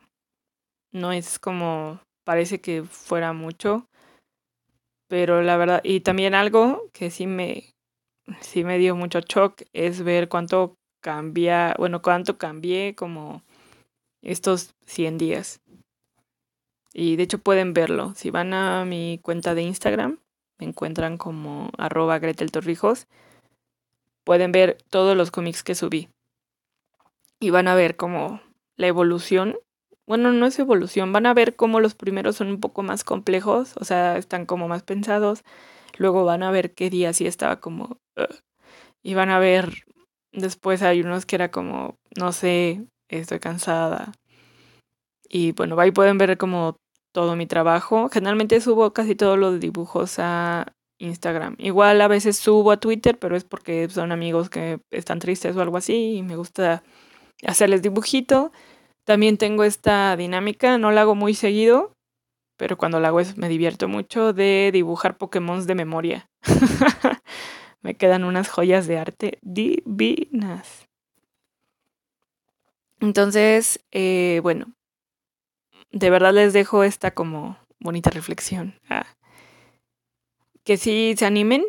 No 0.92 1.12
es 1.12 1.40
como 1.40 2.00
parece 2.24 2.62
que 2.62 2.84
fuera 2.84 3.34
mucho. 3.34 3.88
Pero 5.08 5.42
la 5.42 5.58
verdad, 5.58 5.82
y 5.84 6.02
también 6.02 6.36
algo 6.36 6.84
que 6.94 7.10
sí 7.10 7.26
me, 7.26 7.74
sí 8.42 8.64
me 8.64 8.78
dio 8.78 8.96
mucho 8.96 9.22
shock 9.22 9.64
es 9.74 10.04
ver 10.04 10.30
cuánto 10.30 10.76
cambia, 11.02 11.76
bueno, 11.78 12.02
cuánto 12.02 12.38
cambié 12.38 12.94
como 12.96 13.44
estos 14.22 14.76
100 14.86 15.18
días. 15.18 15.62
Y 16.94 17.16
de 17.16 17.24
hecho 17.24 17.40
pueden 17.40 17.74
verlo. 17.74 18.14
Si 18.16 18.30
van 18.30 18.54
a 18.54 18.86
mi 18.86 19.20
cuenta 19.22 19.56
de 19.56 19.62
Instagram, 19.64 20.20
me 20.60 20.68
encuentran 20.68 21.18
como 21.18 21.72
arroba 21.78 22.20
Gretel 22.20 22.52
Torrijos. 22.52 23.08
Pueden 24.24 24.52
ver 24.52 24.78
todos 24.90 25.16
los 25.16 25.32
cómics 25.32 25.64
que 25.64 25.76
subí. 25.76 26.10
Y 27.40 27.52
van 27.52 27.68
a 27.68 27.76
ver 27.76 27.96
como 27.96 28.42
la 28.76 28.88
evolución. 28.88 29.58
Bueno, 30.10 30.32
no 30.34 30.48
es 30.48 30.58
evolución, 30.58 31.14
van 31.14 31.28
a 31.28 31.36
ver 31.36 31.56
cómo 31.56 31.80
los 31.80 31.94
primeros 31.94 32.36
son 32.36 32.48
un 32.48 32.60
poco 32.60 32.82
más 32.82 33.04
complejos, 33.04 33.78
o 33.78 33.86
sea, 33.86 34.18
están 34.18 34.48
como 34.48 34.68
más 34.68 34.82
pensados. 34.82 35.44
Luego 36.00 36.26
van 36.26 36.42
a 36.42 36.50
ver 36.50 36.74
qué 36.74 36.90
día 36.90 37.14
sí 37.14 37.28
estaba 37.28 37.60
como... 37.60 38.00
y 39.04 39.14
van 39.14 39.30
a 39.30 39.38
ver, 39.38 39.84
después 40.32 40.82
hay 40.82 41.02
unos 41.02 41.28
que 41.28 41.36
era 41.36 41.52
como, 41.52 41.96
no 42.18 42.32
sé, 42.32 42.88
estoy 43.08 43.40
cansada. 43.40 44.14
Y 45.30 45.52
bueno, 45.52 45.80
ahí 45.80 45.92
pueden 45.92 46.18
ver 46.18 46.40
como 46.40 46.78
todo 47.14 47.36
mi 47.36 47.46
trabajo. 47.46 48.10
Generalmente 48.10 48.62
subo 48.62 48.94
casi 48.94 49.14
todos 49.16 49.38
los 49.38 49.60
dibujos 49.60 50.16
a 50.18 50.74
Instagram. 51.00 51.56
Igual 51.60 52.02
a 52.02 52.08
veces 52.08 52.38
subo 52.38 52.72
a 52.72 52.80
Twitter, 52.80 53.20
pero 53.20 53.36
es 53.36 53.44
porque 53.44 53.88
son 53.90 54.12
amigos 54.12 54.50
que 54.50 54.80
están 54.90 55.20
tristes 55.20 55.56
o 55.56 55.62
algo 55.62 55.78
así 55.78 56.16
y 56.18 56.24
me 56.24 56.36
gusta 56.36 56.82
hacerles 57.46 57.84
dibujito. 57.84 58.52
También 59.10 59.40
tengo 59.40 59.64
esta 59.64 60.16
dinámica, 60.16 60.78
no 60.78 60.92
la 60.92 61.02
hago 61.02 61.16
muy 61.16 61.34
seguido, 61.34 61.98
pero 62.58 62.78
cuando 62.78 63.00
la 63.00 63.08
hago 63.08 63.20
me 63.38 63.50
divierto 63.50 63.88
mucho 63.88 64.34
de 64.34 64.70
dibujar 64.72 65.18
Pokémon 65.18 65.66
de 65.66 65.74
memoria. 65.74 66.30
me 67.82 67.96
quedan 67.96 68.24
unas 68.24 68.50
joyas 68.50 68.86
de 68.86 69.00
arte 69.00 69.40
divinas. 69.42 70.88
Entonces, 73.00 73.84
eh, 73.90 74.42
bueno, 74.44 74.76
de 75.92 76.12
verdad 76.12 76.32
les 76.32 76.54
dejo 76.54 76.84
esta 76.84 77.10
como 77.10 77.58
bonita 77.80 78.12
reflexión. 78.12 78.76
Ah, 78.92 79.08
que 80.64 80.78
si 80.78 81.16
se 81.18 81.26
animen, 81.26 81.64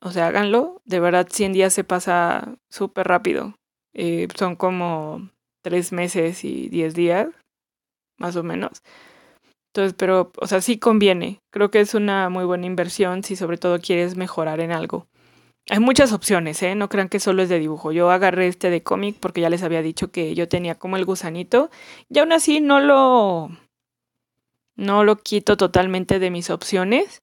o 0.00 0.12
sea, 0.12 0.28
háganlo. 0.28 0.82
De 0.84 1.00
verdad, 1.00 1.26
100 1.28 1.52
días 1.52 1.74
se 1.74 1.82
pasa 1.82 2.54
súper 2.70 3.08
rápido. 3.08 3.56
Eh, 3.92 4.28
son 4.36 4.54
como 4.54 5.30
tres 5.66 5.90
meses 5.90 6.44
y 6.44 6.68
diez 6.68 6.94
días, 6.94 7.26
más 8.18 8.36
o 8.36 8.44
menos. 8.44 8.84
Entonces, 9.74 9.96
pero, 9.98 10.30
o 10.40 10.46
sea, 10.46 10.60
sí 10.60 10.78
conviene. 10.78 11.40
Creo 11.50 11.72
que 11.72 11.80
es 11.80 11.94
una 11.94 12.28
muy 12.28 12.44
buena 12.44 12.66
inversión 12.66 13.24
si 13.24 13.34
sobre 13.34 13.58
todo 13.58 13.80
quieres 13.80 14.16
mejorar 14.16 14.60
en 14.60 14.70
algo. 14.70 15.08
Hay 15.68 15.80
muchas 15.80 16.12
opciones, 16.12 16.62
¿eh? 16.62 16.76
No 16.76 16.88
crean 16.88 17.08
que 17.08 17.18
solo 17.18 17.42
es 17.42 17.48
de 17.48 17.58
dibujo. 17.58 17.90
Yo 17.90 18.12
agarré 18.12 18.46
este 18.46 18.70
de 18.70 18.84
cómic 18.84 19.16
porque 19.18 19.40
ya 19.40 19.50
les 19.50 19.64
había 19.64 19.82
dicho 19.82 20.12
que 20.12 20.36
yo 20.36 20.46
tenía 20.46 20.76
como 20.76 20.96
el 20.96 21.04
gusanito. 21.04 21.68
Y 22.08 22.20
aún 22.20 22.30
así 22.30 22.60
no 22.60 22.78
lo... 22.78 23.50
No 24.76 25.02
lo 25.02 25.16
quito 25.16 25.56
totalmente 25.56 26.20
de 26.20 26.30
mis 26.30 26.48
opciones. 26.48 27.22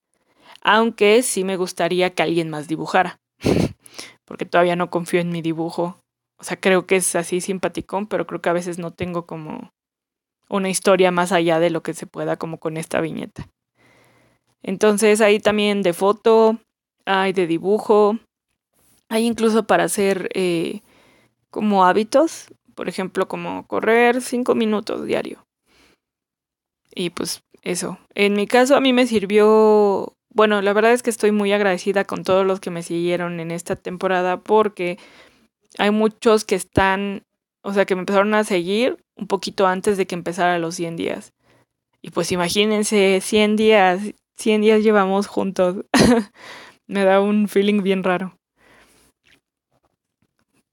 Aunque 0.62 1.24
sí 1.24 1.46
me 1.46 1.56
gustaría 1.56 2.10
que 2.10 2.24
alguien 2.24 2.50
más 2.50 2.68
dibujara. 2.68 3.22
porque 4.26 4.44
todavía 4.46 4.76
no 4.76 4.90
confío 4.90 5.22
en 5.22 5.32
mi 5.32 5.42
dibujo. 5.42 6.03
O 6.44 6.46
sea, 6.46 6.60
creo 6.60 6.86
que 6.86 6.98
es 6.98 7.16
así 7.16 7.40
simpaticón, 7.40 8.06
pero 8.06 8.28
creo 8.28 8.42
que 8.42 8.50
a 8.50 8.54
veces 8.54 8.78
no 8.78 8.92
tengo 8.92 9.26
como 9.26 9.72
una 10.50 10.68
historia 10.68 11.10
más 11.10 11.32
allá 11.32 11.58
de 11.62 11.70
lo 11.70 11.84
que 11.84 11.94
se 11.94 12.06
pueda 12.06 12.36
como 12.36 12.60
con 12.60 12.76
esta 12.76 13.00
viñeta. 13.00 13.48
Entonces 14.62 15.22
hay 15.22 15.40
también 15.40 15.84
de 15.84 15.94
foto, 15.94 16.60
hay 17.06 17.32
de 17.32 17.48
dibujo, 17.48 18.20
hay 19.08 19.26
incluso 19.26 19.66
para 19.68 19.86
hacer 19.86 20.28
eh, 20.34 20.82
como 21.50 21.86
hábitos, 21.86 22.54
por 22.76 22.90
ejemplo, 22.90 23.30
como 23.30 23.66
correr 23.66 24.22
cinco 24.22 24.54
minutos 24.54 25.06
diario. 25.06 25.46
Y 26.94 27.12
pues 27.12 27.42
eso. 27.62 28.00
En 28.16 28.34
mi 28.34 28.48
caso 28.48 28.76
a 28.76 28.82
mí 28.82 28.92
me 28.92 29.08
sirvió, 29.08 30.18
bueno, 30.28 30.62
la 30.62 30.74
verdad 30.74 30.92
es 30.92 31.04
que 31.04 31.10
estoy 31.10 31.32
muy 31.32 31.54
agradecida 31.54 32.04
con 32.04 32.26
todos 32.26 32.46
los 32.46 32.60
que 32.60 32.70
me 32.70 32.84
siguieron 32.84 33.40
en 33.40 33.52
esta 33.52 33.78
temporada 33.78 34.42
porque 34.42 35.00
hay 35.78 35.92
muchos 35.92 36.46
que 36.46 36.56
están, 36.56 37.24
o 37.62 37.74
sea, 37.74 37.86
que 37.86 37.96
me 37.96 38.02
empezaron 38.02 38.34
a 38.34 38.44
seguir 38.44 38.98
un 39.16 39.28
poquito 39.28 39.68
antes 39.68 39.98
de 39.98 40.08
que 40.08 40.16
empezara 40.16 40.60
los 40.60 40.76
100 40.76 40.96
días. 40.96 41.34
Y 42.02 42.12
pues 42.12 42.32
imagínense, 42.32 43.20
100 43.22 43.56
días, 43.56 44.02
100 44.36 44.62
días 44.62 44.84
llevamos 44.84 45.28
juntos. 45.28 45.86
me 46.88 47.04
da 47.06 47.22
un 47.22 47.48
feeling 47.48 47.82
bien 47.82 48.04
raro. 48.04 48.38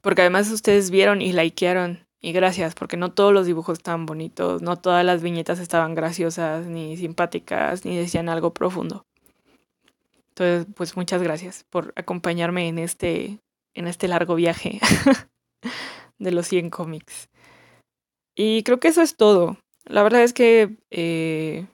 Porque 0.01 0.23
además 0.23 0.51
ustedes 0.51 0.91
vieron 0.91 1.23
y 1.23 1.33
likearon. 1.33 2.07
Y 2.23 2.33
gracias, 2.33 2.75
porque 2.75 2.99
no 2.99 3.13
todos 3.13 3.33
los 3.33 3.47
dibujos 3.47 3.79
estaban 3.79 4.05
bonitos, 4.05 4.61
no 4.61 4.77
todas 4.77 5.05
las 5.07 5.23
viñetas 5.23 5.59
estaban 5.59 5.95
graciosas, 5.95 6.67
ni 6.67 6.99
simpáticas, 6.99 7.87
ni 7.87 7.97
decían 7.97 8.29
algo 8.29 8.53
profundo. 8.53 9.07
Entonces, 10.29 10.67
pues 10.75 10.97
muchas 10.97 11.23
gracias 11.23 11.65
por 11.71 11.95
acompañarme 11.97 12.69
en 12.69 12.79
este, 12.79 13.41
en 13.75 13.87
este 13.87 14.09
largo 14.09 14.35
viaje 14.35 14.81
de 16.19 16.33
los 16.33 16.47
100 16.49 16.71
cómics. 16.71 17.29
Y 18.37 18.63
creo 18.63 18.81
que 18.81 18.89
eso 18.89 19.03
es 19.03 19.17
todo. 19.17 19.59
La 19.85 20.03
verdad 20.03 20.23
es 20.23 20.33
que 20.33 20.77
eh, 20.91 21.67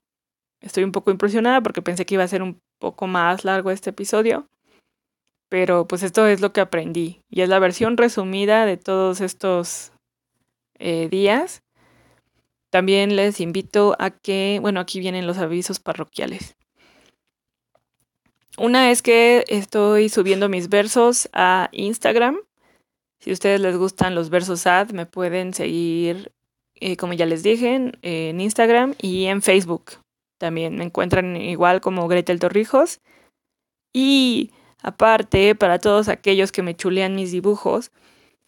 estoy 0.61 0.85
un 0.85 0.93
poco 0.93 1.11
impresionada 1.11 1.61
porque 1.61 1.83
pensé 1.83 2.07
que 2.07 2.15
iba 2.15 2.25
a 2.25 2.29
ser 2.29 2.43
un 2.43 2.61
poco 2.79 3.07
más 3.07 3.45
largo 3.45 3.71
este 3.71 3.91
episodio. 3.91 4.49
Pero 5.49 5.87
pues 5.87 6.03
esto 6.03 6.27
es 6.27 6.41
lo 6.41 6.53
que 6.53 6.61
aprendí. 6.61 7.21
Y 7.31 7.43
es 7.43 7.49
la 7.49 7.59
versión 7.59 7.97
resumida 7.97 8.67
de 8.67 8.77
todos 8.77 9.21
estos 9.21 9.93
eh, 10.79 11.09
días. 11.09 11.63
También 12.71 13.17
les 13.17 13.41
invito 13.41 13.95
a 13.99 14.11
que, 14.11 14.59
bueno, 14.61 14.81
aquí 14.81 14.99
vienen 14.99 15.27
los 15.27 15.39
avisos 15.39 15.79
parroquiales. 15.79 16.57
Una 18.59 18.91
es 18.91 19.03
que 19.03 19.45
estoy 19.49 20.09
subiendo 20.09 20.49
mis 20.49 20.69
versos 20.71 21.29
a 21.35 21.69
Instagram. 21.73 22.39
Si 23.19 23.31
a 23.31 23.33
ustedes 23.35 23.61
les 23.61 23.77
gustan 23.77 24.15
los 24.15 24.31
versos 24.31 24.67
ad, 24.67 24.91
me 24.91 25.05
pueden 25.05 25.53
seguir, 25.53 26.33
eh, 26.75 26.97
como 26.97 27.13
ya 27.13 27.27
les 27.27 27.43
dije, 27.43 27.93
en 28.01 28.41
Instagram 28.41 28.95
y 29.01 29.27
en 29.27 29.43
Facebook. 29.43 29.93
También 30.39 30.77
me 30.77 30.85
encuentran 30.85 31.37
igual 31.37 31.83
como 31.83 32.09
Gretel 32.09 32.41
Torrijos. 32.41 33.01
Y 33.93 34.53
aparte, 34.83 35.55
para 35.55 35.79
todos 35.79 36.09
aquellos 36.09 36.51
que 36.51 36.63
me 36.63 36.75
chulean 36.75 37.15
mis 37.15 37.33
dibujos, 37.33 37.91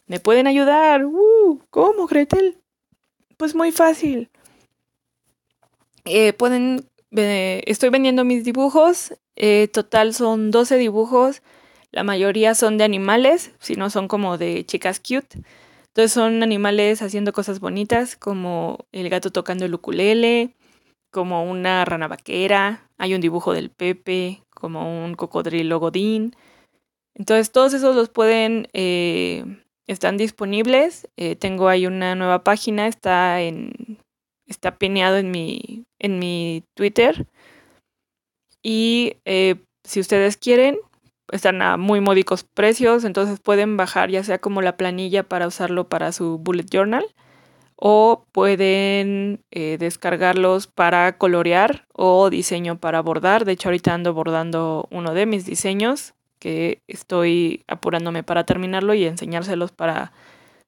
me 0.06 0.20
pueden 0.20 0.46
ayudar. 0.46 1.04
Uh, 1.04 1.60
¿Cómo, 1.68 2.06
Gretel? 2.06 2.56
Pues 3.36 3.54
muy 3.54 3.72
fácil. 3.72 4.30
Eh, 6.06 6.32
pueden 6.32 6.88
estoy 7.10 7.90
vendiendo 7.90 8.24
mis 8.24 8.44
dibujos. 8.44 9.14
Eh, 9.38 9.68
total 9.72 10.12
son 10.14 10.50
12 10.50 10.76
dibujos. 10.76 11.42
La 11.92 12.02
mayoría 12.02 12.54
son 12.54 12.76
de 12.76 12.84
animales, 12.84 13.52
si 13.60 13.76
no 13.76 13.88
son 13.88 14.08
como 14.08 14.36
de 14.36 14.66
chicas 14.66 15.00
cute. 15.00 15.38
Entonces 15.86 16.12
son 16.12 16.42
animales 16.42 17.00
haciendo 17.02 17.32
cosas 17.32 17.60
bonitas, 17.60 18.16
como 18.16 18.86
el 18.92 19.08
gato 19.08 19.30
tocando 19.30 19.64
el 19.64 19.74
ukulele, 19.74 20.54
como 21.10 21.48
una 21.48 21.84
rana 21.84 22.08
vaquera. 22.08 22.90
Hay 22.98 23.14
un 23.14 23.20
dibujo 23.20 23.52
del 23.54 23.70
Pepe, 23.70 24.42
como 24.50 25.04
un 25.04 25.14
cocodrilo 25.14 25.78
godín. 25.78 26.34
Entonces 27.14 27.52
todos 27.52 27.74
esos 27.74 27.94
los 27.96 28.10
pueden, 28.10 28.68
eh, 28.72 29.44
están 29.86 30.16
disponibles. 30.16 31.08
Eh, 31.16 31.36
tengo 31.36 31.68
ahí 31.68 31.86
una 31.86 32.16
nueva 32.16 32.44
página, 32.44 32.88
está 32.88 33.40
en 33.40 33.98
está 34.48 34.78
pineado 34.78 35.18
en 35.18 35.30
mi, 35.30 35.84
en 35.98 36.18
mi 36.18 36.64
Twitter. 36.74 37.26
Y 38.70 39.16
eh, 39.24 39.54
si 39.82 39.98
ustedes 39.98 40.36
quieren, 40.36 40.76
están 41.32 41.62
a 41.62 41.78
muy 41.78 42.02
módicos 42.02 42.44
precios, 42.44 43.04
entonces 43.04 43.40
pueden 43.40 43.78
bajar 43.78 44.10
ya 44.10 44.22
sea 44.22 44.40
como 44.40 44.60
la 44.60 44.76
planilla 44.76 45.22
para 45.22 45.46
usarlo 45.46 45.88
para 45.88 46.12
su 46.12 46.36
bullet 46.36 46.66
journal 46.70 47.06
o 47.76 48.26
pueden 48.30 49.42
eh, 49.50 49.78
descargarlos 49.78 50.66
para 50.66 51.16
colorear 51.16 51.86
o 51.94 52.28
diseño 52.28 52.78
para 52.78 53.00
bordar. 53.00 53.46
De 53.46 53.52
hecho, 53.52 53.70
ahorita 53.70 53.94
ando 53.94 54.12
bordando 54.12 54.86
uno 54.90 55.14
de 55.14 55.24
mis 55.24 55.46
diseños 55.46 56.12
que 56.38 56.82
estoy 56.88 57.64
apurándome 57.68 58.22
para 58.22 58.44
terminarlo 58.44 58.92
y 58.92 59.06
enseñárselos 59.06 59.72
para 59.72 60.12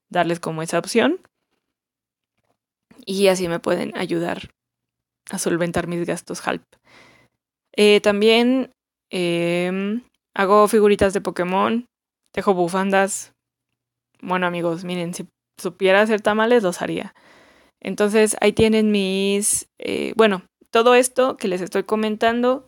darles 0.08 0.40
como 0.40 0.62
esa 0.62 0.78
opción 0.78 1.20
y 3.04 3.26
así 3.26 3.46
me 3.46 3.60
pueden 3.60 3.94
ayudar 3.94 4.48
a 5.30 5.36
solventar 5.36 5.86
mis 5.86 6.06
gastos 6.06 6.40
HALP. 6.48 6.62
Eh, 7.76 8.00
también 8.00 8.70
em, 9.10 10.02
hago 10.34 10.68
figuritas 10.68 11.12
de 11.12 11.20
Pokémon, 11.20 11.86
tejo 12.32 12.54
bufandas. 12.54 13.32
Bueno 14.20 14.46
amigos, 14.46 14.84
miren, 14.84 15.14
si 15.14 15.26
supiera 15.60 16.02
hacer 16.02 16.20
tamales 16.20 16.62
los 16.62 16.82
haría. 16.82 17.14
Entonces 17.80 18.36
ahí 18.40 18.52
tienen 18.52 18.90
mis... 18.90 19.66
Eh, 19.78 20.12
bueno, 20.16 20.42
todo 20.70 20.94
esto 20.94 21.36
que 21.36 21.48
les 21.48 21.60
estoy 21.60 21.84
comentando, 21.84 22.66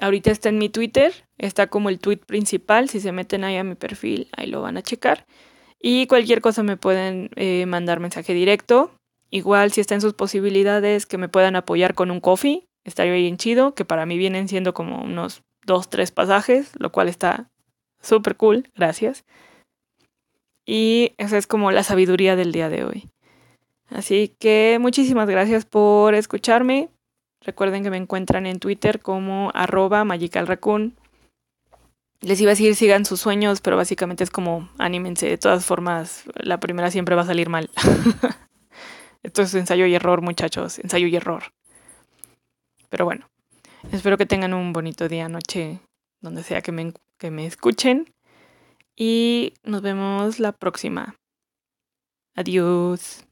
ahorita 0.00 0.30
está 0.30 0.48
en 0.48 0.58
mi 0.58 0.68
Twitter, 0.68 1.12
está 1.38 1.66
como 1.66 1.88
el 1.88 1.98
tweet 1.98 2.18
principal, 2.18 2.88
si 2.88 3.00
se 3.00 3.12
meten 3.12 3.44
ahí 3.44 3.56
a 3.56 3.64
mi 3.64 3.74
perfil, 3.74 4.28
ahí 4.36 4.46
lo 4.46 4.62
van 4.62 4.76
a 4.76 4.82
checar. 4.82 5.26
Y 5.80 6.06
cualquier 6.06 6.40
cosa 6.40 6.62
me 6.62 6.76
pueden 6.76 7.30
eh, 7.36 7.66
mandar 7.66 8.00
mensaje 8.00 8.34
directo 8.34 8.92
Igual 9.30 9.70
si 9.70 9.80
está 9.80 9.94
en 9.94 10.00
sus 10.00 10.14
posibilidades 10.14 11.06
que 11.06 11.18
me 11.18 11.28
puedan 11.28 11.54
apoyar 11.54 11.94
con 11.94 12.10
un 12.10 12.20
coffee, 12.20 12.66
estaría 12.90 13.14
bien 13.14 13.38
chido, 13.38 13.74
que 13.74 13.84
para 13.84 14.04
mí 14.04 14.18
vienen 14.18 14.48
siendo 14.48 14.74
como 14.74 15.02
unos 15.02 15.42
dos, 15.64 15.88
tres 15.88 16.10
pasajes, 16.10 16.72
lo 16.78 16.92
cual 16.92 17.08
está 17.08 17.50
súper 18.00 18.36
cool, 18.36 18.68
gracias. 18.74 19.24
Y 20.66 21.14
esa 21.18 21.38
es 21.38 21.46
como 21.46 21.72
la 21.72 21.82
sabiduría 21.82 22.36
del 22.36 22.52
día 22.52 22.68
de 22.68 22.84
hoy. 22.84 23.10
Así 23.88 24.34
que 24.38 24.78
muchísimas 24.80 25.28
gracias 25.28 25.64
por 25.64 26.14
escucharme. 26.14 26.90
Recuerden 27.40 27.82
que 27.82 27.90
me 27.90 27.96
encuentran 27.96 28.46
en 28.46 28.60
Twitter 28.60 29.00
como 29.00 29.50
arroba. 29.54 30.04
Les 32.20 32.40
iba 32.40 32.50
a 32.50 32.52
decir 32.52 32.76
sigan 32.76 33.06
sus 33.06 33.20
sueños, 33.20 33.60
pero 33.60 33.76
básicamente 33.76 34.22
es 34.22 34.30
como 34.30 34.68
anímense. 34.78 35.26
De 35.28 35.38
todas 35.38 35.64
formas, 35.64 36.24
la 36.34 36.60
primera 36.60 36.90
siempre 36.90 37.16
va 37.16 37.22
a 37.22 37.26
salir 37.26 37.48
mal. 37.48 37.70
Esto 39.22 39.42
es 39.42 39.54
ensayo 39.54 39.86
y 39.86 39.94
error, 39.94 40.22
muchachos, 40.22 40.78
ensayo 40.78 41.06
y 41.06 41.16
error. 41.16 41.44
Pero 42.90 43.04
bueno, 43.06 43.30
espero 43.92 44.18
que 44.18 44.26
tengan 44.26 44.52
un 44.52 44.72
bonito 44.72 45.08
día, 45.08 45.28
noche, 45.28 45.80
donde 46.20 46.42
sea 46.42 46.60
que 46.60 46.72
me, 46.72 46.92
que 47.18 47.30
me 47.30 47.46
escuchen. 47.46 48.12
Y 48.96 49.54
nos 49.62 49.80
vemos 49.80 50.38
la 50.38 50.52
próxima. 50.52 51.16
Adiós. 52.34 53.24